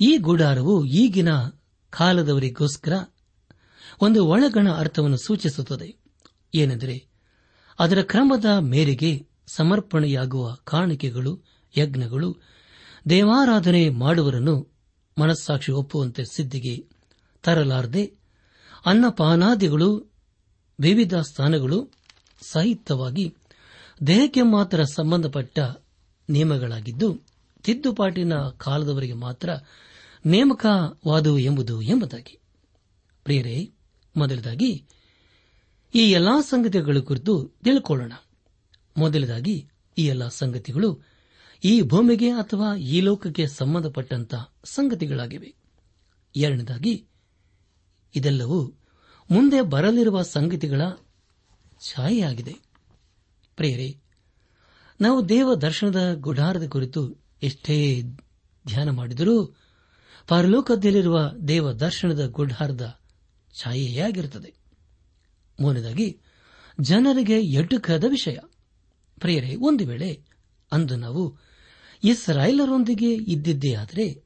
ಈ 0.00 0.16
ಗುಡಾರವು 0.16 0.84
ಈಗಿನ 0.84 1.28
ಕಾಲದವರಿಗೋಸ್ಕರ 1.90 2.92
ಒಂದು 4.00 4.26
ಒಳಗಣ 4.26 4.70
ಅರ್ಥವನ್ನು 4.70 5.16
ಸೂಚಿಸುತ್ತದೆ. 5.16 6.03
ಏನೆಂದರೆ, 6.54 7.06
ಅದರ 7.78 8.02
ಕ್ರಮದ 8.02 8.44
ಮೇರೆಗೆ 8.60 9.26
ಸಮರ್ಪಣೆಯಾಗುವ 9.46 10.56
ಕಾಣಿಕೆಗಳು, 10.64 11.42
ಯಜ್ಞಗಳು, 11.76 12.36
ದೇವಾರಾಧನೆ 13.10 13.88
ಮಾಡುವರನ್ನು 13.88 14.74
ಮನಸ್ಸಾಕ್ಷಿ 15.18 15.72
ಒಪ್ಪುವಂತೆ 15.72 16.24
ಸಿದ್ಧಿಗೆ 16.24 16.88
ತರಲಾರದೆ, 17.42 18.14
ಅನ್ನಪಾನಾದಿಗಳು 18.86 20.12
ವಿವಿಧ 20.80 21.14
ಸ್ಥಾನಗಳು 21.14 21.90
ಸಹಿತವಾಗಿ 22.42 23.34
ದೇಹಕ್ಕೆ 24.06 24.42
ಮಾತ್ರ 24.42 24.84
ಸಂಬಂಧಪಟ್ಟ 24.84 25.58
ನಿಯಮಗಳಾಗಿದ್ದು, 26.30 27.20
ತಿದ್ದುಪಾಟಿನ 27.62 28.34
ಕಾಲದವರಿಗೆ 28.34 29.12
ಮಾತ್ರ 29.12 29.50
ನೇಮಕವಾದವು 30.26 31.38
ಎಂಬುದು 31.38 31.82
ಎಂಬುದಾಗಿ. 31.82 32.40
ಪ್ರಿಯರೇ, 33.24 33.70
ಮೊದಲದಾಗಿ 34.16 34.86
ಈ 35.94 36.10
ಎಲ್ಲಾ 36.10 36.40
ಸಂಗತಿಗಳ 36.40 36.98
ಕುರಿತು 36.98 37.48
ತಿಳ್ಕೊಳ್ಳೋಣ. 37.64 38.12
ಮೊದಲದಾಗಿ, 38.96 39.68
ಈ 39.98 40.06
ಎಲ್ಲಾ 40.06 40.28
ಸಂಗತಿಗಳು 40.28 41.00
ಈ 41.64 41.82
ಭೂಮಿಗೆ 41.82 42.30
ಅಥವಾ 42.30 42.76
ಈ 42.76 43.00
ಲೋಕಕ್ಕೆ 43.00 43.46
ಸಂಬಂಧಪಟ್ಟಂತ 43.46 44.34
ಸಂಗತಿಗಳಾಗಿವೆ. 44.64 45.54
ಎರಡನೇದಾಗಿ, 46.36 47.06
ಇದೆಲ್ಲವೂ 48.14 48.64
ಮುಂದೆ 49.30 49.60
ಬರಲಿರುವ 49.60 50.22
ಸಂಗತಿಗಳ 50.22 50.80
ಛಾಯೆಯಾಗಿದೆ. 51.90 52.54
ಪ್ರೇರೆ 53.56 53.96
ನಾವು 55.00 55.28
ದೇವ 55.28 55.54
ದರ್ಶನದ 55.54 56.14
ಗುಡಾರದ 56.14 56.66
ಕುರಿತು 56.68 57.16
ಎಷ್ಟೇ 57.42 58.02
ಧ್ಯಾನ 58.66 58.90
ಮಾಡಿದರೂ 58.90 59.56
ಪರಲೋಕದಲ್ಲಿರುವ 60.28 61.30
ದೇವ 61.48 61.72
ದರ್ಶನದ 61.72 62.26
ಗುಡಾರದ 62.26 63.00
ಛಾಯೆಯೇ 63.62 64.00
ಆಗಿರುತ್ತದೆ 64.00 64.63
ಮೂರನೇದಾಗಿ 65.60 66.20
ಜನರಿಗೆ 66.80 67.40
ಎಟುಕದ 67.40 68.04
ವಿಷಯ. 68.08 68.36
ಪ್ರಿಯರೇ, 69.20 69.56
ಒಂದು 69.60 69.86
ವೇಳೆ 69.86 70.22
ಅಂದು 70.72 70.96
ನಾವು 70.96 71.36
ಇಸ್ರಾಯೇಲರೊಂದಿಗೆ 72.04 73.14
ಇದ್ದಿದ್ದೇ 73.14 73.74
ಆದರೆ 73.74 74.22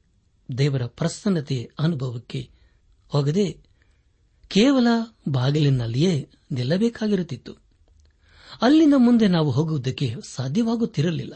ದೇವರ 0.57 0.85
ಪ್ರಸನ್ನತೆ 0.85 1.69
ಅನುಭವಕ್ಕೆ 1.79 2.49
ಹೋಗದೆ 3.07 3.57
ಕೇವಲ 4.47 4.87
ಬಾಗಿಲಿನಲ್ಲಿಯೇ 5.27 6.29
ನಿಲ್ಲಬೇಕಾಗಿರುತ್ತಿತ್ತು. 6.51 7.53
ಅಲ್ಲಿನ 8.61 8.93
ಮುಂದೆ 8.97 9.27
ನಾವು 9.27 9.51
ಹೋಗುವುದಕ್ಕೆ 9.51 10.15
ಸಾಧ್ಯವಾಗುತ್ತಿರಲಿಲ್ಲ. 10.29 11.33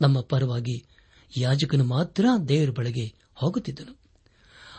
ನಮ್ಮ 0.00 0.20
ಪರವಾಗಿ 0.20 0.84
ಯಾಜಕನು 1.36 1.84
ಮಾತ್ರ 1.84 2.26
ದೇವರ 2.48 2.70
ಬಳಗೆ 2.70 3.14
ಹೋಗುತ್ತಿದ್ದನು. 3.34 3.98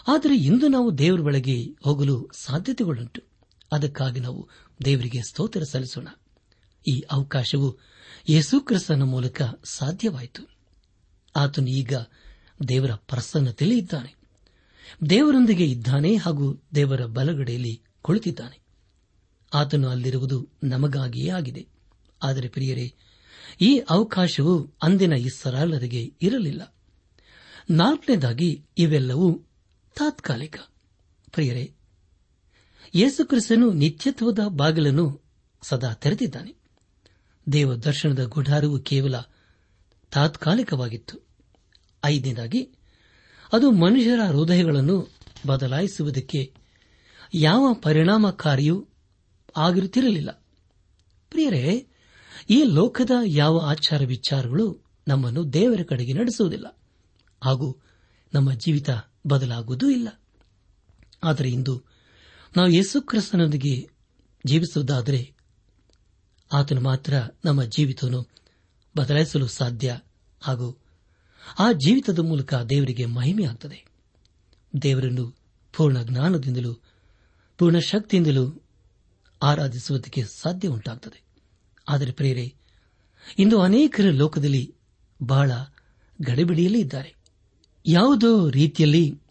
ಆದರೆ 0.07 0.37
ಇಂದು 0.37 0.67
ನಾವು 0.67 0.97
ದೇವರ 0.97 1.19
ಬಳಗೆ 1.19 1.63
ಹೋಗಲು 1.83 2.29
ಸಾಧ್ಯತೆಗಳುಂಟು. 2.33 3.36
ಅದಕ್ಕಾಗಿ 3.71 4.19
ನಾವು 4.19 4.49
ದೇವರಿಗೆ 4.85 5.21
ಸ್ತೋತ್ರ 5.21 5.63
ಸಲ್ಲಿಸೋಣ. 5.63 6.07
ಈ 6.87 7.03
ಅವಕಾಶವು 7.11 7.77
ಯೇಸುಕ್ರಿಸ್ತನ 8.29 9.03
ಮೂಲಕ 9.03 9.41
ಸಾಧ್ಯವಾಯಿತು. 9.63 10.49
ಆತನು 11.35 11.67
ಈಗ 11.67 11.93
ದೇವರ 12.67 12.91
ಪ್ರಸನ್ನತೆಯಲ್ಲಿ 12.91 13.77
ಇದ್ದಾನೆ. 13.77 14.15
ದೇವರೊಂದಿಗೆ 15.09 15.65
ಇದ್ದಾನೆ 15.65 16.15
ಹಾಗೂ 16.15 16.63
ದೇವರ 16.75 17.05
ಬಲಗಡೆಯಲ್ಲಿ 17.05 17.81
ಕುಳಿತಿದ್ದಾನೆ. 18.01 18.59
ಆತನು 19.53 19.89
ಅಲ್ಲಿರುವುದು 19.89 20.49
ನಮಗಾಗಿಯೇ 20.63 21.29
ಆಗಿದೆ. 21.29 21.67
ಆದರೆ 22.23 22.47
ಪ್ರಿಯರೇ, 22.47 22.93
ಈ 23.61 23.77
ಅವಕಾಶವು 23.89 24.73
ಅಂದಿನ 24.83 25.13
ಇಸ್ರಾಲರಿಗೆ 25.13 26.13
ಇರಲಿಲ್ಲ. 26.21 26.75
ನಾಲ್ಕನೇದಾಗಿ 27.69 28.65
ಇವೆಲ್ಲವೂ 28.77 29.43
ತಾತ್ಕಾಲಿಕ. 29.95 30.55
ಪ್ರಿಯರೇ 31.31 31.73
ಯೇಸುಕ್ರಿಸ್ತನು 32.95 33.73
ನಿತ್ಯತ್ವದ 33.73 34.39
ಬಾಗಿಲನ್ನು 34.47 35.21
ಸದಾ 35.61 35.93
ತೆರೆದಿದ್ದಾನೆ. 35.93 36.55
ದೇವ 37.51 37.75
ದರ್ಶನದ 37.75 38.23
ಗುಢಾರವು 38.23 38.79
ಕೇವಲ 38.79 39.19
ತಾತ್ಕಾಲಿಕವಾಗಿತ್ತು. 40.11 41.27
ಐದನೇದಾಗಿ, 42.05 42.71
ಅದು 43.53 43.71
ಮನುಷ್ಯರ 43.71 44.19
ಹೃದಯಗಳನ್ನು 44.19 45.11
ಬದಲಾಯಿಸುವುದಕ್ಕೆ 45.47 46.53
ಯಾವ 47.33 47.73
ಪರಿಣಾಮಕಾರಿಯೂ 47.73 48.87
ಆಗಿರುತ್ತಿರಲಿಲ್ಲ. 49.57 50.45
ಪ್ರಿಯರೇ, 51.29 51.87
ಈ 52.49 52.63
ಲೋಕದ 52.63 53.11
ಯಾವ 53.25 53.61
ಆಚಾರ 53.65 54.01
ವಿಚಾರಗಳು 54.05 54.85
ನಮ್ಮನ್ನು 55.07 55.53
ದೇವರ 55.53 55.79
ಕಡೆಗೆ 55.83 56.13
ನಡೆಸುವುದಿಲ್ಲ. 56.13 56.79
ಹಾಗೂ 57.43 57.77
ನಮ್ಮ 58.33 58.53
ಜೀವಿತ 58.53 58.89
ಬದಲಾಗುವುದೂ 59.27 59.89
ಇಲ್ಲ. 59.89 60.21
ಆದರೆ 61.23 61.51
ಇಂದು 61.51 61.96
ನಾವು 62.57 62.69
ಯೇಸುಕ್ರಿಸ್ತನೊಂದಿಗೆ 62.69 63.89
ಜೀವಿಸುವುದಾದರೆ 64.45 65.33
ಆತನು 66.53 66.81
ಮಾತ್ರ 66.81 67.13
ನಮ್ಮ 67.45 67.63
ಜೀವಿತವನ್ನು 67.63 68.27
ಬದಲಾಯಿಸಲು 68.97 69.47
ಸಾಧ್ಯ 69.47 69.99
ಹಾಗೂ 70.41 70.77
ಆ 71.59 71.71
ಜೀವಿತದ 71.71 72.19
ಮೂಲಕ 72.19 72.53
ದೇವರಿಗೆ 72.53 73.05
ಮಹಿಮೆಯಾಗುತ್ತದೆ 73.05 73.85
ದೇವರನ್ನು 74.81 75.35
ಪೂರ್ಣ 75.77 76.01
ಜ್ಞಾನದಿಂದಲೂ, 76.01 76.73
ಪೂರ್ಣ 77.57 77.79
ಶಕ್ತಿಯಿಂದಲೂ 77.79 78.63
ಆರಾಧಿಸುವುದಕ್ಕೆ 79.43 80.23
ಸಾಧ್ಯ 80.23 80.67
ಉಂಟಾಗುತ್ತದೆ 80.67 81.21
ಆದರೆ 81.89 82.11
ಪ್ರೇರೆ 82.11 82.53
ಇಂದು 83.39 83.61
ಅನೇಕರ 83.61 84.09
ಲೋಕದಲ್ಲಿ 84.09 84.75
ಬಹಳ 85.23 85.51
ಗಡಿಬಿಡಿಯಲ್ಲಿ 86.21 86.79
ಇದ್ದಾರೆ 86.79 87.15
ಯಾವುದೋ 87.87 88.49
ರೀತಿಯಲ್ಲಿ 88.49 89.21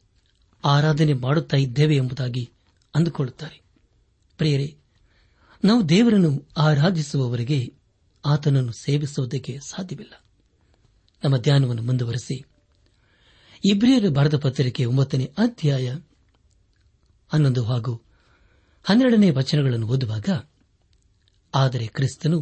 ಆರಾಧನೆ 0.64 1.12
ಮಾಡುತ್ತಾ 1.12 1.56
ಇದ್ದೇವೆ 1.56 1.96
ಎಂಬುದಾಗಿ 1.96 2.50
ಅಂದುಕೊಳ್ಳುತ್ತಾರೆ. 2.96 3.62
ಪ್ರಿಯರೇ, 4.38 4.76
ನಾವು 5.64 5.88
ದೇವರನ್ನು 5.88 6.48
ಆರಾಧಿಸುವವರಿಗೆ 6.56 7.74
ಆತನನ್ನು 8.24 8.72
ಸೇವಿಸುವುದಕ್ಕೆ 8.72 9.58
ಸಾಧ್ಯವಿಲ್ಲ. 9.58 10.24
ನಮ್ಮ 11.24 11.36
ಧ್ಯಾನವನ್ನು 11.36 11.82
ಮುಂದುವರೆಸಿ. 11.82 12.44
ಇಬ್ರಿಯರ 13.64 14.08
ಬರೆದ 14.08 14.36
ಪತ್ರಿಕೆ 14.36 14.84
ಒಂಬತ್ತನೇ 14.84 15.24
ಅಧ್ಯಾಯ 15.38 15.94
ಹನ್ನೊಂದು 17.28 17.64
ಹಾಗೂ 17.64 18.02
ಹನ್ನೆರಡನೇ 18.84 19.30
ವಚನಗಳನ್ನು 19.30 19.86
ಓದುವಾಗ, 19.86 20.28
ಆದರೆ 21.54 21.86
ಕ್ರಿಸ್ತನು 21.86 22.38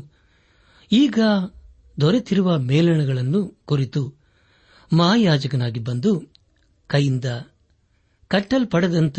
ಈಗ 0.93 1.19
ದೊರೆತಿರುವ 2.01 2.59
ಮೇಲಣಗಳನ್ನು 2.59 3.59
ಕುರಿತು 3.64 4.14
ಮಾಯಾಜಕನಾಗಿ 4.93 5.81
ಬಂದು 5.81 6.12
ಕೈಯಿಂದ 6.87 7.25
ಕಟ್ಟಲ್ಪಡದಂತ 8.29 9.19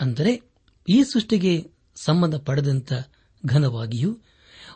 ಅಂದರೆ 0.00 0.53
ಈ 0.88 1.02
ಸೃಷ್ಟಿಗೆ 1.02 1.70
ಸಂಬಂಧ 1.96 2.34
ಪಡೆದಂತ 2.34 2.92
ಘನವಾಗಿಯೂ 3.46 4.18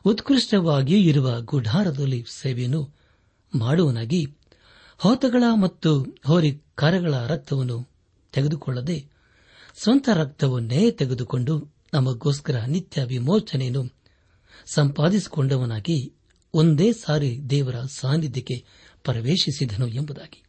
ಉತ್ಕೃಷ್ಟವಾಗಿಯೂ 0.05 0.99
ಇರುವ 0.99 1.41
ಗುಢಾರದಲ್ಲಿ 1.41 2.25
ಸೇವೆಯನ್ನು 2.31 2.95
ಮಾಡುವನಾಗಿ 3.55 4.37
ಹೋತಗಳ 4.99 5.43
ಮತ್ತು 5.61 6.03
ಹೋರಿ 6.27 6.63
ಕರಗಳ 6.75 7.15
ರಕ್ತವನ್ನು 7.27 7.89
ತೆಗೆದುಕೊಳ್ಳದೆ 8.33 9.09
ಸ್ವಂತ 9.83 10.09
ರಕ್ತವನ್ನೇ 10.15 10.91
ತೆಗೆದುಕೊಂಡು 10.91 11.75
ನಮಗೋಸ್ಕರ 11.95 12.61
ನಿತ್ಯ 12.61 13.05
ವಿಮೋಚನೆಯನ್ನು 13.05 13.85
ಸಂಪಾದಿಸಿಕೊಂಡವನಾಗಿ 14.75 16.15
ಒಂದೇ 16.55 16.93
ಸಾರಿ 16.93 17.51
ದೇವರ 17.51 17.75
ಸಾನ್ನಿಧ್ಯಕ್ಕೆ 17.81 18.65
ಪ್ರವೇಶಿಸಿದನು 19.03 19.87
ಎಂಬುದಾಗಿ. 19.87 20.43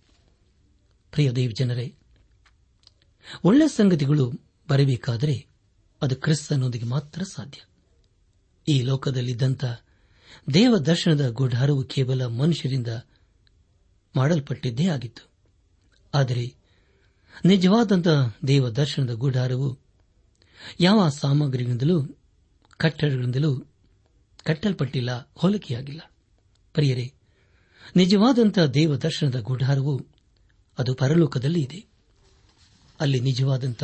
ಪ್ರಿಯ 1.12 1.32
ದೇವ್ 1.32 1.54
ಜನರೇ 1.60 1.95
ಒಳ್ಳೆ 3.43 3.67
ಸಂಗತಿಗಳು 3.67 4.32
ಬರಬೇಕಾದರೆ 4.69 5.49
ಅದು 6.02 6.16
ಕ್ರಿಸ್ತನೊಂದಿಗೆ 6.16 6.86
ಮಾತ್ರ 6.86 7.24
ಸಾಧ್ಯ. 7.24 7.62
ಈ 8.74 8.82
ಲೋಕದಲ್ಲಿದ್ದಂಥ 8.82 9.66
ದೇವ 10.54 10.78
ದರ್ಶನದ 10.78 11.30
ಗುಢಾರವು 11.30 11.84
ಕೇವಲ 11.84 12.26
ಮನುಷ್ಯರಿಂದ 12.26 12.88
ಮಾಡಲ್ಪಟ್ಟಿದ್ದೇ 14.16 14.88
ಆಗಿತ್ತು. 14.88 15.30
ಆದರೆ 16.14 16.56
ನಿಜವಾದಂಥ 17.46 18.08
ದೇವ 18.48 18.70
ದರ್ಶನದ 18.70 19.14
ಗುಢಾರವು 19.14 19.80
ಯಾವ 20.80 21.10
ಸಾಮಗ್ರಿಗಳಿಂದಲೂ 21.10 22.18
ಕಟ್ಟಡಗಳಿಂದಲೂ 22.78 23.60
ಕಟ್ಟಲ್ಪಟ್ಟಿಲ್ಲ, 24.44 25.32
ಹೋಲಿಕೆಯಾಗಿಲ್ಲ. 25.36 26.02
ಪ್ರಿಯರೇ, 26.74 27.14
ನಿಜವಾದಂಥ 27.96 28.60
ದೇವ 28.60 28.96
ದರ್ಶನದ 28.96 29.40
ಗುಢಾರವು 29.40 30.08
ಅದು 30.80 30.96
ಪರಲೋಕದಲ್ಲಿ 30.96 31.62
ಇದೆ. 31.62 31.86
ಅಲ್ಲಿ 33.00 33.20
ನಿಜವಾದಂಥ 33.20 33.84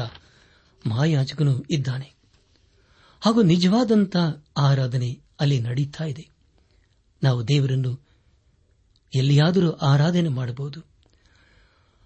ಮಹಾಯಾಜಕನು 0.85 1.63
ಇದ್ದಾನೆ. 1.71 2.15
ಹಾಗೂ 3.21 3.41
ನಿಜವಾದಂಥ 3.41 4.15
ಆರಾಧನೆ 4.57 5.21
ಅಲ್ಲಿ 5.39 5.59
ನಡೀತಾ 5.59 6.03
ಇದೆ. 6.03 6.29
ನಾವು 7.23 7.47
ದೇವರನ್ನು 7.47 8.05
ಎಲ್ಲಿಯಾದರೂ 9.15 9.71
ಆರಾಧನೆ 9.71 10.29
ಮಾಡಬಹುದು. 10.29 10.79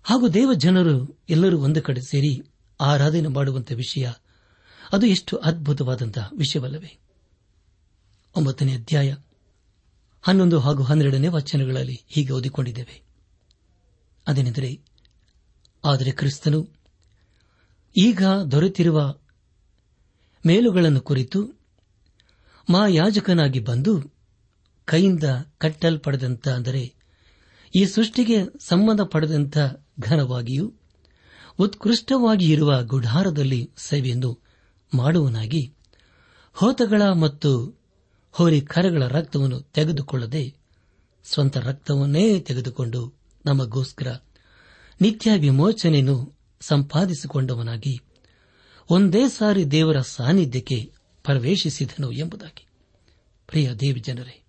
ಹಾಗೂ 0.03 0.29
ದೇವ 0.29 0.53
ಜನರು 0.53 1.19
ಎಲ್ಲರೂ 1.29 1.57
ಒಂದು 1.59 1.81
ಕಡೆ 1.81 2.01
ಸೇರಿ 2.01 2.51
ಆರಾಧನೆ 2.81 3.27
ಮಾಡುವಂತಹ 3.27 3.75
ವಿಷಯ 3.75 4.11
ಅದು 4.93 5.05
ಎಷ್ಟು 5.05 5.37
ಅದ್ಭುತವಾದಂತಹ 5.37 6.29
ವಿಷಯವಲ್ಲವೇ. 6.37 6.99
ಒಂಬತ್ತನೇ 8.35 8.73
ಅಧ್ಯಾಯ 8.73 9.15
ಹನ್ನೊಂದು 10.21 10.59
ಹಾಗೂ 10.59 10.83
ಹನ್ನೆರಡನೇ 10.83 11.27
ವಚನಗಳಲ್ಲಿ 11.27 12.03
ಹೀಗೆ 12.07 12.33
ಓದಿಕೊಂಡಿದ್ದೇವೆ. 12.33 13.01
ಅದೇನೆಂದರೆ, 14.27 14.79
ಆದರೆ 15.85 16.11
ಕ್ರಿಸ್ತನು 16.11 16.78
ಈಗ 17.95 18.23
ದೊರೆತಿರುವ 18.51 18.99
ಮೇಲುಗಳನ್ನು 20.43 21.01
ಕುರಿತು 21.01 21.39
ಮಾ 22.67 22.87
ಯಾಜಕನಾಗಿ 22.89 23.59
ಬಂದು 23.59 23.93
ಕೈಯಿಂದ 24.87 25.23
ಕಟ್ಟಲ್ಪಡದಂತ 25.57 26.47
ಅಂದರೆ 26.49 26.83
ಈ 27.73 27.85
ಸೃಷ್ಟಿಗೆ 27.85 28.37
ಸಂಬಂಧ 28.67 29.01
ಪಡೆದಂತ 29.03 29.57
ಘನವಾಗಿಯೂ 29.99 30.65
ಉತ್ಕೃಷ್ಟವಾಗಿ 31.59 32.45
ಇರುವ 32.49 32.71
ಗುಢಾರದಲ್ಲಿ 32.83 33.61
ಸೇವೆಯನ್ನು 33.79 34.31
ಮಾಡುವನಾಗಿ 34.91 35.63
ಹೋತಗಳ 36.55 37.01
ಮತ್ತು 37.15 37.51
ಹೋರಿ 38.33 38.61
ಕರಗಳ 38.65 39.03
ರಕ್ತವನ್ನು 39.07 39.61
ತೆಗೆದುಕೊಳ್ಳದೆ 39.71 40.43
ಸ್ವಂತ 41.25 41.57
ರಕ್ತವನ್ನೇ 41.61 42.39
ತೆಗೆದುಕೊಂಡು 42.39 43.01
ನಮಗೋಸ್ಕರ 43.45 44.09
ನಿತ್ಯ 45.01 45.31
ವಿಮೋಚನೆಯನ್ನು 45.37 46.17
ಸಂಪಾದಿಸಿಕೊಂಡವನಾಗಿ 46.61 48.01
ಒಂದೇ 48.89 49.29
ಸಾರಿ 49.29 49.71
ದೇವರ 49.71 50.01
ಸಾನ್ನಿಧ್ಯಕ್ಕೆ 50.01 50.93
ಪ್ರವೇಶಿಸಿದನು 51.23 52.11
ಎಂಬುದಾಗಿ. 52.11 52.67
ಪ್ರಿಯ 53.47 53.73
ದೇವಿ 53.73 53.99
ಜನರೇ, 53.99 54.43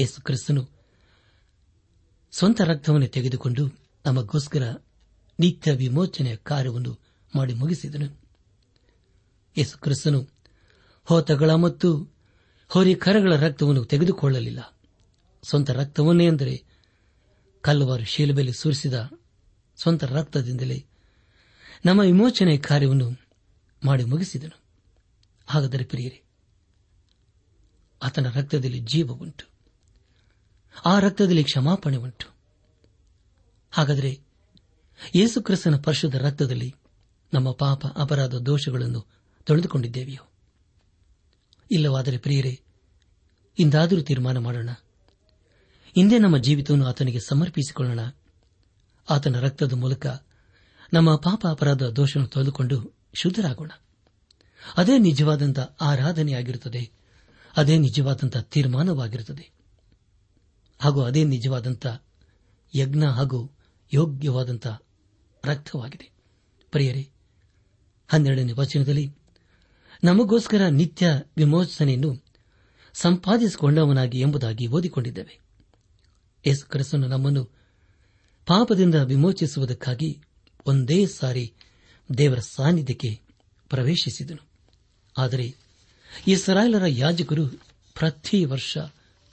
ಯೇಸು 0.00 0.22
ಕ್ರಿಸ್ತನು 0.22 0.68
ಸ್ವಂತ 2.32 2.60
ರಕ್ತವನ್ನು 2.60 3.06
ತೆಗೆದುಕೊಂಡು 3.06 3.68
ನಮಗೋಸ್ಕರ 4.06 4.74
ನಿತ್ಯ 5.40 5.72
ವಿಮೋಚನೆಯ 5.72 6.36
ಕಾರ್ಯವನ್ನು 6.36 6.98
ಮಾಡಿ 7.36 7.54
ಮುಗಿಸಿದನು. 7.54 8.20
ಯೇಸು 9.56 9.78
ಕ್ರಿಸ್ತನು 9.78 10.28
ಹೋತಗಳ 11.04 11.50
ಮತ್ತು 11.50 12.16
ಹೋರಿ 12.68 12.94
ಕರಗಳ 12.94 13.36
ರಕ್ತವನ್ನು 13.36 13.84
ತೆಗೆದುಕೊಳ್ಳಲಿಲ್ಲ. 13.84 14.78
ಸ್ವಂತ 15.42 15.70
ರಕ್ತವನ್ನೇ 15.70 16.28
ಅಂದರೆ 16.28 16.64
ಕಲ್ಲವಾರು 17.60 18.04
ಶೀಲಬೆಲೆ 18.04 18.52
ಸುರಿಸಿದ 18.52 19.10
ಸ್ವಂತ 19.76 20.04
ರಕ್ತದಿಂದಲೇ 20.04 20.86
ನಮ್ಮ 21.84 22.00
ವಿಮೋಚನೆ 22.00 22.56
ಕಾರ್ಯವನ್ನು 22.58 23.20
ಮಾಡಿ 23.84 24.04
ಮುಗಿಸಿದನು. 24.04 24.60
ಹಾಗಾದರೆ 25.46 25.84
ಪ್ರಿಯರೇ, 25.84 26.22
ಆತನ 28.02 28.28
ರಕ್ತದಲ್ಲಿ 28.28 28.78
ಜೀವ 28.80 29.12
ಉಂಟು. 29.12 29.44
ಆ 30.84 30.98
ರಕ್ತದಲ್ಲಿ 30.98 31.44
ಕ್ಷಮಾಪಣೆ 31.44 31.96
ಉಂಟು. 31.96 32.26
ಹಾಗಾದರೆ 33.70 34.20
ಯೇಸುಕ್ರಿಸ್ತನ 35.14 35.76
ಪರಿಶುದ್ಧ 35.76 36.16
ರಕ್ತದಲ್ಲಿ 36.16 36.74
ನಮ್ಮ 37.34 37.52
ಪಾಪ, 37.52 37.86
ಅಪರಾಧ, 37.86 38.34
ದೋಷಗಳನ್ನು 38.34 39.06
ತೊಳೆದುಕೊಂಡಿದ್ದೇವೆಯೋ? 39.44 40.28
ಇಲ್ಲವಾದರೆ 41.70 42.18
ಪ್ರಿಯರೇ, 42.18 42.60
ಇಂದಾದರೂ 43.58 44.00
ತೀರ್ಮಾನ 44.00 44.38
ಮಾಡೋಣ. 44.38 44.70
ಇಂದೇ 45.96 46.18
ನಮ್ಮ 46.18 46.38
ಜೀವಿತವನ್ನು 46.38 46.86
ಆತನಿಗೆ 46.86 47.20
ಸಮರ್ಪಿಸಿಕೊಳ್ಳೋಣ. 47.20 48.00
ಆತನ 49.10 49.40
ರಕ್ತದ 49.40 49.72
ಮೂಲಕ 49.72 50.06
ನಮ್ಮ 50.92 51.16
ಪಾಪ 51.16 51.46
ಅಪರಾಧ 51.46 51.82
ದೋಷವನ್ನು 51.82 52.28
ತೊಳೆದುಕೊಂಡು 52.28 52.94
ಶುದ್ಧರಾಗೋಣ. 53.14 53.70
ಅದೇ 54.76 54.98
ನಿಜವಾದಂಥ 54.98 55.58
ಆರಾಧನೆಯಾಗಿರುತ್ತದೆ. 55.80 56.90
ಅದೇ 57.56 57.78
ನಿಜವಾದಂಥ 57.78 58.36
ತೀರ್ಮಾನವಾಗಿರುತ್ತದೆ. 58.36 59.52
ಹಾಗೂ 60.78 61.02
ಅದೇ 61.02 61.24
ನಿಜವಾದಂಥ 61.24 61.86
ಯಜ್ಞ 62.74 63.04
ಹಾಗೂ 63.04 63.58
ಯೋಗ್ಯವಾದಂಥ 63.92 64.66
ರಕ್ತವಾಗಿದೆ. 65.44 66.10
ಪ್ರಿಯರೇ, 66.70 67.10
ಹನ್ನೆರಡನೇ 68.08 68.52
ವಚನದಲ್ಲಿ 68.52 69.14
ನಮಗೋಸ್ಕರ 70.04 70.66
ನಿತ್ಯ 70.66 71.22
ವಿಮೋಚನೆಯನ್ನು 71.36 72.24
ಸಂಪಾದಿಸಿಕೊಂಡವನಾಗಿ 72.94 74.20
ಎಂಬುದಾಗಿ 74.20 74.66
ಓದಿಕೊಂಡಿದ್ದೇವೆ. 74.66 75.40
ಯೇಸು 76.46 76.68
ಕ್ರಿಸ್ತನು 76.68 77.06
ನಮ್ಮನ್ನು 77.06 77.44
ಪಾಪದಿಂದ 78.46 78.94
ವಿಮೋಚಿಸುವುದಕ್ಕಾಗಿ 78.94 80.22
ಒಂದೇ 80.66 81.06
ಸಾರಿ 81.06 81.54
ದೇವರ 82.18 82.38
ಸಾನ್ನಿಧ್ಯಕ್ಕೆ 82.38 83.20
ಪ್ರವೇಶಿಸಿದನು. 83.68 84.48
ಆದರೆ 85.18 85.54
ಇಸ್ರಾಯೇಲರ 86.26 86.86
ಯಾಜಕರು 86.86 87.48
ಪ್ರತಿ 87.94 88.44
ವರ್ಷ 88.44 88.78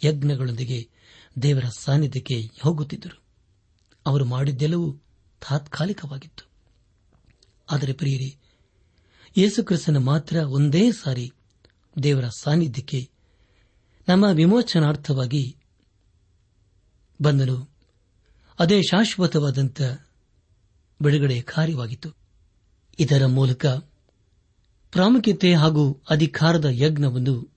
ಯಜ್ಞಗಳೊಂದಿಗೆ 0.03 0.89
ದೇವರ 1.41 1.65
ಸಾನ್ನಿಧ್ಯಕ್ಕೆ 1.79 2.49
ಹೋಗುತ್ತಿದ್ದರು. 2.61 3.21
ಅವರು 4.05 4.25
ಮಾಡಿದ್ದೆಲ್ಲವೂ 4.25 4.93
ತಾತ್ಕಾಲಿಕವಾಗಿತ್ತು. 5.49 6.47
ಆದರೆ 7.71 7.93
ಪ್ರಿಯರಿ 7.93 8.37
ಯೇಸುಕ್ರಿಸ್ತನ 9.37 9.97
ಮಾತ್ರ 9.97 10.35
ಒಂದೇ 10.35 10.91
ಸಾರಿ 10.91 11.31
ದೇವರ 12.03 12.27
ಸಾನ್ನಿಧ್ಯಕ್ಕೆ 12.39 13.09
ನಮ್ಮ 14.07 14.25
ವಿಮೋಚನಾರ್ಥವಾಗಿ 14.33 15.57
ಬಂದನು. 17.21 17.69
ಅದೇ 18.59 18.81
ಶಾಶ್ವತವಾದಂಥ 18.81 19.81
ಬಿಡುಗಡೆ 21.01 21.41
ಕಾರ್ಯವಾಗಿತ್ತು. 21.41 22.13
ಇದರ 22.99 23.25
ಮೂಲಕ 23.25 23.65
ಪ್ರಾಮುಖ್ಯತೆ 24.91 25.53
ಹಾಗೂ 25.53 26.01
ಅಧಿಕಾರದ 26.09 26.65
ಯಜ್ಞವನ್ನು 26.71 27.53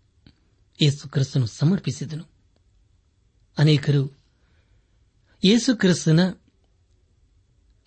ಯೇಸು 0.83 1.09
ಕ್ರಿಸ್ತನು 1.09 1.47
ಸಮರ್ಪಿಸಿದನು. 1.47 2.25
ಅನೇಕರು 3.59 4.19
ಯೇಸು 5.45 5.77
ಕ್ರಿಸ್ತನ 5.77 6.35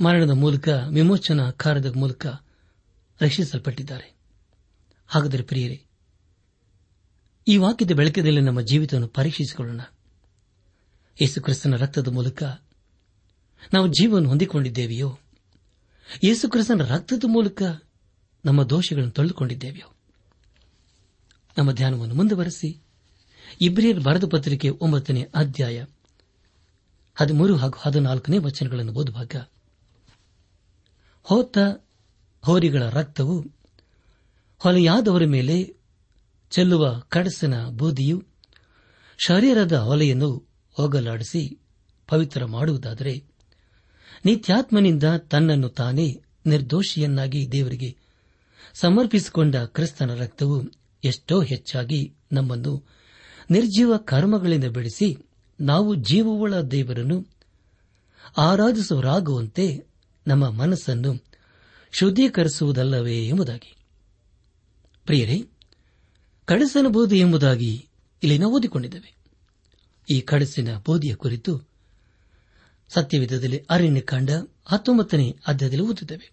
ಮರಣದ 0.03 0.29
ಮೂಲಕ, 0.29 0.69
ವಿಮೋಚನಾ 0.89 1.51
ಕಾರ್ಯದ 1.51 1.95
ಮೂಲಕ 1.95 2.25
ರಕ್ಷಿಸಲ್ಪಟ್ಟಿದ್ದಾರೆ. 3.21 4.15
ಹಾಗಾದರೆ 5.07 5.43
ಪ್ರಿಯರೇ, 5.43 5.85
ಈ 7.47 7.57
ವಾಕ್ಯದ 7.57 7.91
ಬೆಳಕದಲ್ಲಿ 7.91 8.41
ನಮ್ಮ 8.41 8.61
ಜೀವಿತವನ್ನು 8.61 9.07
ಪರೀಕ್ಷಿಸಿಕೊಳ್ಳೋಣ. 9.07 9.81
ಯೇಸು 11.21 11.41
ಕ್ರಿಸ್ತನ 11.41 11.75
ರಕ್ತದ 11.75 12.07
ಮೂಲಕ 12.07 12.43
ನಾವು 13.73 13.87
ಜೀವವನ್ನು 13.87 14.29
ಹೊಂದಿಕೊಂಡಿದ್ದೇವೆಯೋ? 14.29 15.19
ಯೇಸು 16.23 16.49
ಕ್ರಿಸ್ತನ 16.49 16.81
ರಕ್ತದ 16.83 17.23
ಮೂಲಕ 17.27 17.61
ನಮ್ಮ 18.45 18.63
ದೋಷಗಳನ್ನು 18.63 19.11
ತೊಳೆದುಕೊಂಡಿದ್ದೇವೆಯೋ 19.11 19.93
ನಮ್ಮ 21.57 21.71
ಧ್ಯಾನವನ್ನು 21.71 22.15
ಮುಂದುವರೆಸಿ. 22.15 22.81
ಇಬ್ರಿಯರ್ 23.61 23.99
ಬರೆದ 23.99 24.23
ಪತ್ರಿಕೆ 24.31 24.69
ಒಂಬತ್ತನೇ 24.69 25.31
ಅಧ್ಯಾಯ 25.35 25.85
ಹದಿಮೂರು 27.15 27.57
ಹಾಗೂ 27.57 27.79
ಹದಿನಾಲ್ಕನೇ 27.81 28.37
ವಚನಗಳನ್ನು 28.37 28.93
ಓದುವಾಗ, 28.93 29.35
ಹೋತ 31.23 31.57
ಹೋರಿಗಳ 32.43 32.89
ರಕ್ತವು 32.89 33.45
ಹೊಲೆಯಾದವರ 34.57 35.25
ಮೇಲೆ 35.25 35.75
ಚೆಲ್ಲುವ 36.51 36.99
ಕಡಸಿನ 37.09 37.65
ಬೂದಿಯು 37.69 38.23
ಶರೀರದ 39.17 39.71
ಹೊಲೆಯನ್ನು 39.71 40.31
ಹೋಗಲಾಡಿಸಿ 40.73 41.59
ಪವಿತ್ರ 42.07 42.45
ಮಾಡುವುದಾದರೆ 42.45 43.32
ನಿತ್ಯಾತ್ಮನಿಂದ 44.25 45.03
ತನ್ನನ್ನು 45.03 45.69
ತಾನೇ 45.69 46.21
ನಿರ್ದೋಷಿಯನ್ನಾಗಿ 46.45 47.51
ದೇವರಿಗೆ 47.51 47.97
ಸಮರ್ಪಿಸಿಕೊಂಡ 48.73 49.55
ಕ್ರಿಸ್ತನ 49.55 50.13
ರಕ್ತವು 50.13 50.63
ಎಷ್ಟೋ 51.03 51.41
ಹೆಚ್ಚಾಗಿ 51.41 52.13
ನಮ್ಮನ್ನು 52.31 52.83
ನಿರ್ಜೀವ 53.51 53.97
ಕರ್ಮಗಳಿಂದ 53.97 54.63
ಬೆಳೆಸಿ 54.63 55.17
ನಾವು 55.61 55.95
ಜೀವವುಳ್ಳ 55.95 56.61
ದೇವರನ್ನು 56.61 57.27
ಆರಾಧಿಸುವರಾಗುವಂತೆ 58.37 59.85
ನಮ್ಮ 60.27 60.49
ಮನಸ್ಸನ್ನು 60.49 61.23
ಶುದ್ಧೀಕರಿಸುವುದಲ್ಲವೇ 61.91 63.27
ಎಂಬುದಾಗಿ. 63.27 63.75
ಪ್ರಿಯರೇ, 65.05 65.43
ಕಡಸನ 66.45 66.87
ಬೋಧಿ 66.87 67.19
ಎಂಬುದಾಗಿ 67.19 67.89
ಇಲ್ಲಿ 68.23 68.37
ನಾವು 68.37 68.55
ಓದಿಕೊಂಡಿದ್ದೇವೆ. 68.55 69.15
ಈ 70.09 70.21
ಕಡಸಿನ 70.21 70.77
ಬೋಧಿಯ 70.77 71.15
ಕುರಿತು 71.15 71.72
ಸತ್ಯವಿಧದಲ್ಲಿ 72.93 73.57
ಅರಣ್ಯಕಾಂಡ 73.69 74.29
ಹತ್ತೊಂಬತ್ತನೇ 74.65 75.37
ಅಧ್ಯಾಯದಲ್ಲಿ 75.47 75.83
ಓದುತ್ತೇವೆ. 75.83 76.31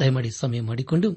ದಯಮಾಡಿ 0.00 0.30
ಸಮಯ 0.30 0.60
ಮಾಡಿಕೊಂಡು 0.60 1.12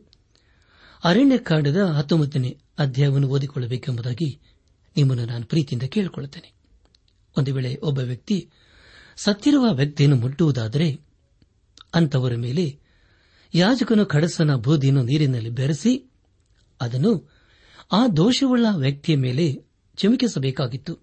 ಅರಣ್ಯ 1.04 1.38
ಕಾಂಡದ 1.38 1.78
ಹತ್ತೊಂಬತ್ತನೇ 1.78 2.58
ಅಧ್ಯಾಯವನ್ನು 2.80 3.28
ಓದಿಕೊಳ್ಳಬೇಕೆಂಬುದಾಗಿ 3.28 4.40
ನಿಮ್ಮನ್ನು 4.98 5.26
ನಾನು 5.26 5.46
ಪ್ರೀತಿಯಿಂದ 5.46 5.84
ಕೇಳಿಕೊಳ್ಳುತ್ತೇನೆ. 5.84 6.54
ಒಂದು 7.38 7.54
ವೇಳೆ 7.54 7.76
ಒಬ್ಬ 7.76 8.00
ವ್ಯಕ್ತಿ 8.00 8.50
ಸತ್ತಿರುವ 9.16 9.66
ವ್ಯಕ್ತಿಯನ್ನು 9.74 10.16
ಮುಟ್ಟುವುದಾದರೆ 10.16 11.00
ಅಂತವರ 11.94 12.36
ಮೇಲೆ 12.36 12.80
ಯಾಜಕನು 13.54 14.06
ಕಡಸನ 14.06 14.56
ಬೂದಿಯನ್ನು 14.56 15.04
ನೀರಿನಲ್ಲಿ 15.04 15.50
ಬೆರೆಸಿ 15.50 16.12
ಅದನ್ನು 16.82 17.32
ಆ 17.92 18.08
ದೋಷವುಳ್ಳ 18.08 18.66
ವ್ಯಕ್ತಿಯ 18.76 19.16
ಮೇಲೆ 19.16 19.66
ಚಿಮುಕಿಸಬೇಕಾಗಿತ್ತು. 19.98 21.00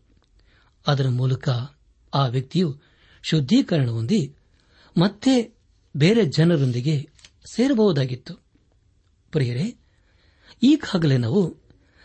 ಅದರ 0.87 1.09
ಮೂಲಕ 1.09 1.49
ಆ 2.15 2.27
ವ್ಯಕ್ತಿಯು 2.27 2.92
ಶುದ್ದೀಕರಣ 3.23 3.91
ಹೊಂದಿ 3.91 4.37
ಮತ್ತೆ 4.99 5.55
ಬೇರೆ 5.97 6.25
ಜನರೊಂದಿಗೆ 6.25 7.11
ಸೇರಬಹುದಾಗಿತ್ತು. 7.53 8.35
ಪ್ರಿಯರೇ, 9.31 9.77
ಈಗಾಗಲೇ 10.63 11.17
ನಾವು 11.17 11.57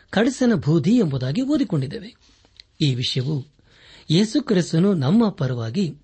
ಕಡಸನ 0.09 0.53
ಬೂದಿ 0.53 0.95
ಎಂಬುದಾಗಿ 0.95 1.41
ಓದಿಕೊಂಡಿದ್ದೇವೆ. 1.41 2.15
ಈ 2.81 2.95
ವಿಷಯವು 2.95 3.45
ಯೇಸುಕ್ರಿಸ್ತನು 4.09 4.93
ನಮ್ಮ 4.93 5.29
ಪರವಾಗಿ 5.29 5.97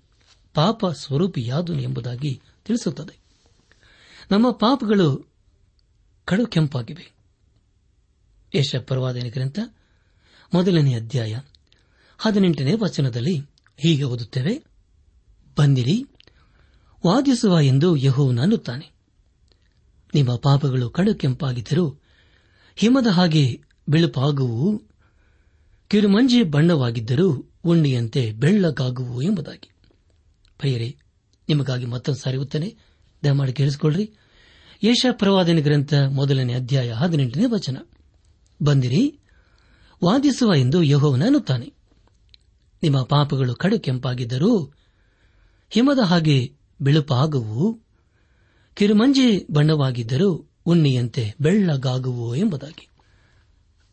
ಪಾಪ 0.54 0.86
ಸ್ವರೂಪಿಯಾದನು 0.86 1.82
ಎಂಬುದಾಗಿ 1.82 2.42
ತಿಳಿಸುತ್ತದೆ. 2.64 3.18
ನಮ್ಮ 4.30 4.50
ಪಾಪಗಳು 4.50 5.32
ಕಡು 6.24 6.46
ಕೆಂಪಾಗಿವೆ. 6.46 7.12
ಯಶ 8.54 8.76
ಗ್ರಂಥ 8.76 9.58
ಮೊದಲನೇ 10.54 10.94
ಅಧ್ಯಾಯ 10.94 11.40
ಹದಿನೆಂಟನೇ 12.18 12.74
ವಚನದಲ್ಲಿ 12.74 13.38
ಹೀಗೆ 13.76 14.02
ಓದುತ್ತೇವೆ 14.02 14.73
ಬಂದಿರಿ, 15.58 16.04
ವಾದಿಸುವ 17.06 17.60
ಎಂದು 17.60 17.96
ಯಹೋವನು 17.96 18.42
ಅನ್ನುತ್ತಾನೆ. 18.42 18.90
ನಿಮ್ಮ 20.14 20.36
ಪಾಪಗಳು 20.36 20.90
ಕಡು 20.90 21.14
ಕೆಂಪಾಗಿದ್ದರೂ 21.14 22.00
ಹಿಮದ 22.76 23.06
ಹಾಗೆ 23.06 23.62
ಬಿಳುಪಾಗುವು 23.88 24.82
ಕಿರುಮಂಜಿ 25.88 26.42
ಬಣ್ಣವಾಗಿದ್ದರೂ 26.42 27.52
ಉಣ್ಣೆಯಂತೆ 27.64 28.32
ಬೆಳ್ಳಗಾಗುವು 28.32 29.22
ಎಂಬುದಾಗಿ. 29.22 29.70
ಪ್ರಿಯರೇ, 30.58 30.96
ನಿಮಗಾಗಿ 31.48 31.86
ಮತ್ತೊಂದು 31.86 32.20
ಸಾರಿ 32.20 32.36
ದಯಮಾಡಿ 33.24 33.52
ಕೇಳಿಸಿಕೊಳ್ಳ್ರಿ. 33.52 34.12
ಪ್ರವಾದನೆ 35.12 35.60
ಗ್ರಂಥ 35.60 35.94
ಮೊದಲನೇ 35.94 36.54
ಅಧ್ಯಾಯ 36.54 36.92
ಹದಿನೆಂಟನೇ 36.92 37.44
ವಚನ. 37.44 37.76
ಬಂದಿರಿ, 38.62 39.18
ವಾದಿಸುವ 40.04 40.54
ಎಂದು 40.54 40.82
ಯಹೋವನ 40.82 41.24
ಅನ್ನುತ್ತಾನೆ. 41.24 41.72
ನಿಮ್ಮ 42.82 43.02
ಪಾಪಗಳು 43.02 43.54
ಕಡು 43.54 43.78
ಕೆಂಪಾಗಿದ್ದರೂ 43.78 44.72
ಹಿಮದ 45.70 45.98
ಹಾಗೆ 45.98 46.56
ಬಿಳುಪಾಗುವು. 46.82 47.80
ಕಿರುಮಂಜಿ 48.74 49.46
ಬಣ್ಣವಾಗಿದ್ದರೂ 49.50 50.50
ಉಣ್ಣಿಯಂತೆ 50.66 51.34
ಬೆಳ್ಳಗಾಗುವು 51.40 52.34
ಎಂಬುದಾಗಿ. 52.34 52.88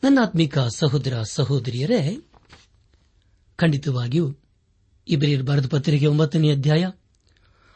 ನನ್ನಾತ್ಮಿಕ 0.03 0.59
ಸಹೋದರ 0.59 1.21
ಸಹೋದರಿಯರೇ, 1.21 2.27
ಖಂಡಿತವಾಗಿಯೂ 3.55 4.35
ಇಬ್ರಿಯರ್ 5.07 5.43
ಬರೆದ 5.43 5.67
ಪತ್ರಿಕೆ 5.67 6.05
ಒಂಬತ್ತನೇ 6.05 6.51
ಅಧ್ಯಾಯ 6.51 6.91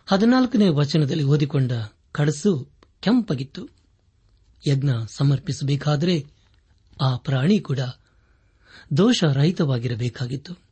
ಹದಿನಾಲ್ಕನೇ 0.05 0.67
ವಚನದಲ್ಲಿ 0.67 1.23
ಓದಿಕೊಂಡ 1.23 1.71
ಕಡಸು 2.11 2.69
ಕೆಂಪಗಿತ್ತು. 2.99 3.67
ಯಜ್ಞ 4.67 4.89
ಸಮರ್ಪಿಸಬೇಕಾದರೆ 5.07 6.25
ಆ 7.01 7.15
ಪ್ರಾಣಿ 7.15 7.59
ಕೂಡ 7.59 7.79
ದೋಷರಹಿತವಾಗಿರಬೇಕಾಗಿತ್ತು. 8.97 10.64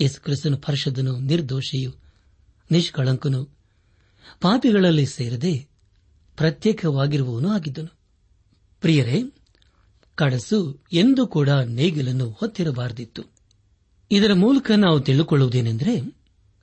ಯೇಸುಕ್ರಿಸ್ತನು 0.00 0.56
ಪರಿಶುದ್ಧನು, 0.56 1.18
ನಿರ್ದೋಷಿಯು, 1.18 1.92
ನಿಷ್ಕಳಂಕನು, 2.70 3.44
ಪಾಪಿಗಳಲ್ಲಿ 4.40 5.06
ಸೇರದೆ 5.06 5.68
ಪ್ರತ್ಯೇಕವಾಗಿರುವವನು 6.36 7.48
ಆಗಿದ್ದನು. 7.48 7.98
ಪ್ರಿಯರೇ, 8.80 9.22
ಕಡಸು 10.14 10.84
ಎಂದೂ 10.92 11.26
ಕೂಡ 11.26 11.48
ನೇಗಿಲನ್ನು 11.48 12.30
ಹೊತ್ತಿರಬಾರದಿತ್ತು. 12.30 13.22
ಇದರ 14.10 14.32
ಮೂಲಕ 14.32 14.70
ನಾವು 14.70 15.00
ತಿಳಿದುಕೊಳ್ಳುವುದೇನೆಂದರೆ 15.00 16.16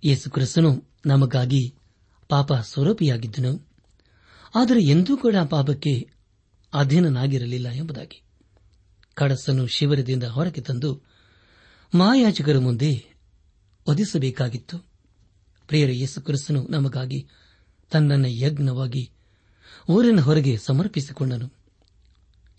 ಯೇಸುಕ್ರಿಸ್ತನು 0.04 0.84
ನಮಗಾಗಿ 1.06 1.76
ಪಾಪ 2.30 2.54
ಸ್ವರೂಪಿಯಾಗಿದ್ದನು. 2.54 3.68
ಆದರೆ 4.56 4.84
ಎಂದೂ 4.84 5.18
ಕೂಡ 5.18 5.36
ಪಾಪಕ್ಕೆ 5.36 6.10
ಅಧೀನನಾಗಿರಲಿಲ್ಲ 6.74 7.70
ಎಂಬುದಾಗಿ. 7.70 8.22
ಕಡಸನ್ನು 9.14 9.68
ಶಿವರದಿಂದ 9.68 10.24
ಹೊರಗೆ 10.24 10.62
ತಂದು 10.62 11.02
ಮಹಾಯಾಜಕರ 11.96 12.58
ಮುಂದೆ 12.58 13.17
ಒದಿಸಬೇಕಾಗಿತ್ತು. 13.88 14.78
ಪ್ರಿಯರ 15.68 15.90
ಯೇಸು 15.90 16.22
ಕ್ರಿಸ್ತನು 16.22 16.68
ನಮಗಾಗಿ 16.70 17.28
ತನ್ನನ್ನು 17.92 18.28
ಯಜ್ಞವಾಗಿ 18.28 19.12
ಊರಿನ 19.90 20.20
ಹೊರಗೆ 20.20 20.58
ಸಮರ್ಪಿಸಿಕೊಂಡನು. 20.58 21.54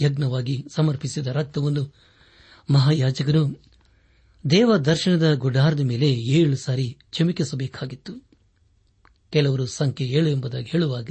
ಯಜ್ಞವಾಗಿ 0.00 0.64
ಸಮರ್ಪಿಸಿದ 0.74 1.26
ರಕ್ತವನ್ನು 1.26 1.94
ಮಹಾಯಾಜಕನು 2.70 3.62
ದೇವ 4.50 4.76
ದರ್ಶನದ 4.76 5.34
ಗುಡಾರದ 5.34 5.80
ಮೇಲೆ 5.80 6.12
ಏಳು 6.12 6.56
ಸಾರಿ 6.56 6.98
ಚಿಮುಕಿಸಬೇಕಾಗಿತ್ತು. 7.12 8.12
ಕೆಲವರು 9.30 9.66
ಸಂಖ್ಯೆ 9.66 10.08
ಏಳು 10.08 10.28
ಎಂಬುದಾಗಿ 10.28 10.70
ಹೇಳುವಾಗ 10.70 11.10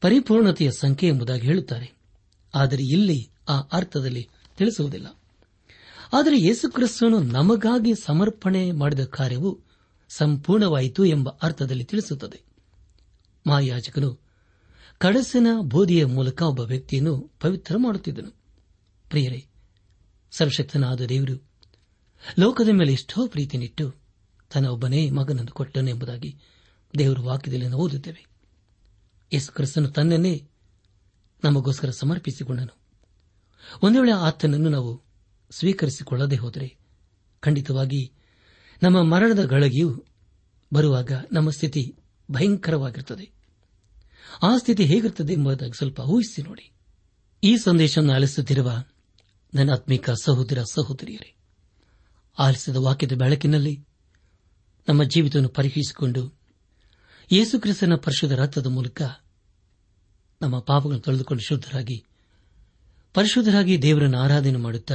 ಪರಿಪೂರ್ಣತೆಯ 0.00 0.70
ಸಂಖ್ಯೆ 0.70 1.08
ಎಂಬುದಾಗಿ 1.08 1.46
ಹೇಳುತ್ತಾರೆ. 1.46 1.92
ಆದರೆ 2.54 2.82
ಇಲ್ಲಿ 2.82 3.30
ಆ 3.48 3.58
ಅರ್ಥದಲ್ಲಿ 3.58 4.28
ತಿಳಿಸುವುದಿಲ್ಲ. 4.58 5.15
ಆದರೆ 6.12 6.40
ಯೇಸುಕ್ರಿಸ್ತನು 6.40 7.20
ನಮಗಾಗಿ 7.20 7.94
ಸಮರ್ಪಣೆ 7.94 8.72
ಮಾಡಿದ 8.72 9.04
ಕಾರ್ಯವು 9.04 9.60
ಸಂಪೂರ್ಣವಾಯಿತು 10.08 11.04
ಎಂಬ 11.04 11.28
ಅರ್ಥದಲ್ಲಿ 11.42 11.84
ತಿಳಿಸುತ್ತದೆ. 11.84 12.42
ಮಹಾಯಾಜಕನು 13.46 14.20
ಕಡಸಿನ 14.98 15.46
ಬೋಧಿಯ 15.60 16.04
ಮೂಲಕ 16.04 16.42
ಒಬ್ಬ 16.42 16.60
ವ್ಯಕ್ತಿಯನ್ನು 16.60 17.30
ಪವಿತ್ರ 17.40 17.76
ಮಾಡುತ್ತಿದ್ದನು. 17.78 18.30
ಪ್ರಿಯರೇ, 19.08 19.46
ಸರ್ವಶಕ್ತನಾದ 20.30 21.00
ದೇವರು, 21.00 21.48
ಲೋಕದ 22.38 22.68
ಮೇಲೆ 22.68 22.92
ಎಷ್ಟೋ 22.92 23.26
ಪ್ರೀತಿನಿಟ್ಟು 23.26 23.94
ತನ್ನ 24.52 24.66
ಒಬ್ಬನೇ 24.66 25.10
ಮಗನನ್ನು 25.10 25.52
ಕೊಟ್ಟನು 25.52 25.90
ಎಂಬುದಾಗಿ 25.90 26.38
ದೇವರು 26.98 27.22
ವಾಕ್ಯದಲ್ಲಿ 27.22 27.68
ಓದುತ್ತೇವೆ. 27.68 28.26
ಯೇಸು 29.32 29.52
ಕ್ರಿಸ್ತನು 29.52 29.88
ತನ್ನನ್ನೇ 29.88 30.48
ನಮಗೋಸ್ಕರ 31.44 31.90
ಸಮರ್ಪಿಸಿಕೊಂಡನು. 31.90 32.76
ಒಂದು 33.82 34.00
ವೇಳೆ 34.00 34.12
ಆತನನ್ನು 34.12 34.68
ನಾವು 34.68 35.05
ಸ್ವೀಕರಿಸಿಕೊಳ್ಳದೆ 35.58 36.36
ಹೋದರೆ 36.36 36.78
ಖಂಡಿತವಾಗಿ 37.40 38.12
ನಮ್ಮ 38.82 39.02
ಮರಣದ 39.02 39.44
ಗಳಗಿಯು 39.44 40.04
ಬರುವಾಗ 40.74 41.12
ನಮ್ಮ 41.32 41.50
ಸ್ಥಿತಿ 41.50 41.96
ಭಯಂಕರವಾಗಿರುತ್ತದೆ. 42.30 43.30
ಆ 44.42 44.58
ಸ್ಥಿತಿ 44.58 44.84
ಹೇಗಿರುತ್ತದೆ 44.84 45.32
ಎಂಬುದಾಗಿ 45.32 45.78
ಸ್ವಲ್ಪ 45.78 46.00
ಊಹಿಸಿ 46.00 46.42
ನೋಡಿ. 46.42 46.70
ಈ 47.44 47.56
ಸಂದೇಶವನ್ನು 47.56 48.14
ಆಲಿಸುತ್ತಿರುವ 48.14 48.84
ನನ್ನ 49.54 49.72
ಆತ್ಮಿಕ 49.72 50.10
ಸಹೋದರ 50.10 50.62
ಸಹೋದರಿಯರೇ, 50.72 51.34
ಆಲಿಸಿದ 52.38 52.76
ವಾಕ್ಯದ 52.76 53.12
ಬೆಳಕಿನಲ್ಲಿ 53.12 53.84
ನಮ್ಮ 54.88 55.04
ಜೀವಿತವನ್ನು 55.04 55.48
ಪರೀಕ್ಷಿಸಿಕೊಂಡು 55.48 56.32
ಯೇಸುಕ್ರಿಸ್ತನ 57.32 57.94
ಪರಿಶುದ್ಧ 57.94 58.34
ರಕ್ತದ 58.34 58.66
ಮೂಲಕ 58.66 59.02
ನಮ್ಮ 60.42 60.58
ಪಾಪಗಳನ್ನು 60.58 61.00
ತೊಳೆದುಕೊಂಡು 61.00 61.42
ಶುದ್ಧರಾಗಿ, 61.42 62.04
ಪರಿಶುದ್ಧರಾಗಿ 63.14 63.82
ದೇವರನ್ನು 63.82 64.18
ಆರಾಧನೆ 64.18 64.56
ಮಾಡುತ್ತಾ 64.56 64.94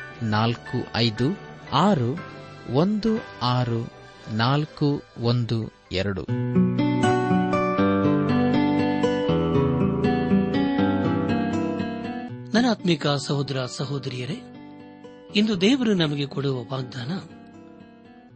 ನಾಲ್ಕು 0.21 0.87
ಐದು 0.95 1.25
ಆರು 1.73 2.19
ಒಂದು 2.73 3.09
ಆರು 3.41 3.91
ನಾಲ್ಕು 4.33 5.03
ಒಂದು 5.21 5.71
ಎರಡು. 5.91 6.25
ನನಾತ್ಮಿಕ 12.53 13.07
ಸಹೋದರ 13.07 13.65
ಸಹೋದರಿಯರೇ, 13.65 14.41
ಇಂದು 15.35 15.61
ದೇವರು 15.61 15.93
ನಮಗೆ 15.93 16.25
ಕೊಡುವ 16.25 16.63
ವಾಗ್ದಾನ, 16.63 17.11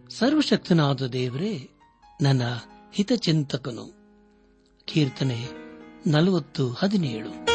ಸರ್ವಶಕ್ತನಾದ 0.09 1.01
ದೇವರೇ, 1.01 1.69
ನನ್ನ 2.21 2.41
ಹಿತಚಿಂತಕನು. 2.93 4.05
ಕೀರ್ತನೆ 4.85 5.45
ನಲವತ್ತು 6.07 6.71
ಹದಿನೇಳು. 6.71 7.54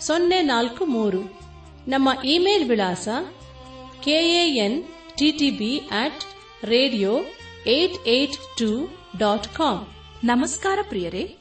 ಸೊನ್ನೆ 0.00 0.42
ನಾಲ್ಕು 0.42 0.84
ಮೂರು. 0.84 1.20
ನಮ್ಮ 1.88 2.08
ಇಮೇಲ್ 2.24 2.68
ವಿಳಾಸ 2.68 3.08
K A N 4.04 4.82
T T B 5.18 5.78
at 5.78 6.22
radio 6.64 7.20
eight 7.66 8.08
eight 8.08 8.58
two 8.58 8.88
dot 9.18 9.48
com 9.56 9.86
ನಮಸ್ಕಾರ 10.24 10.78
ಪ್ರಿಯರೇ. 10.88 11.36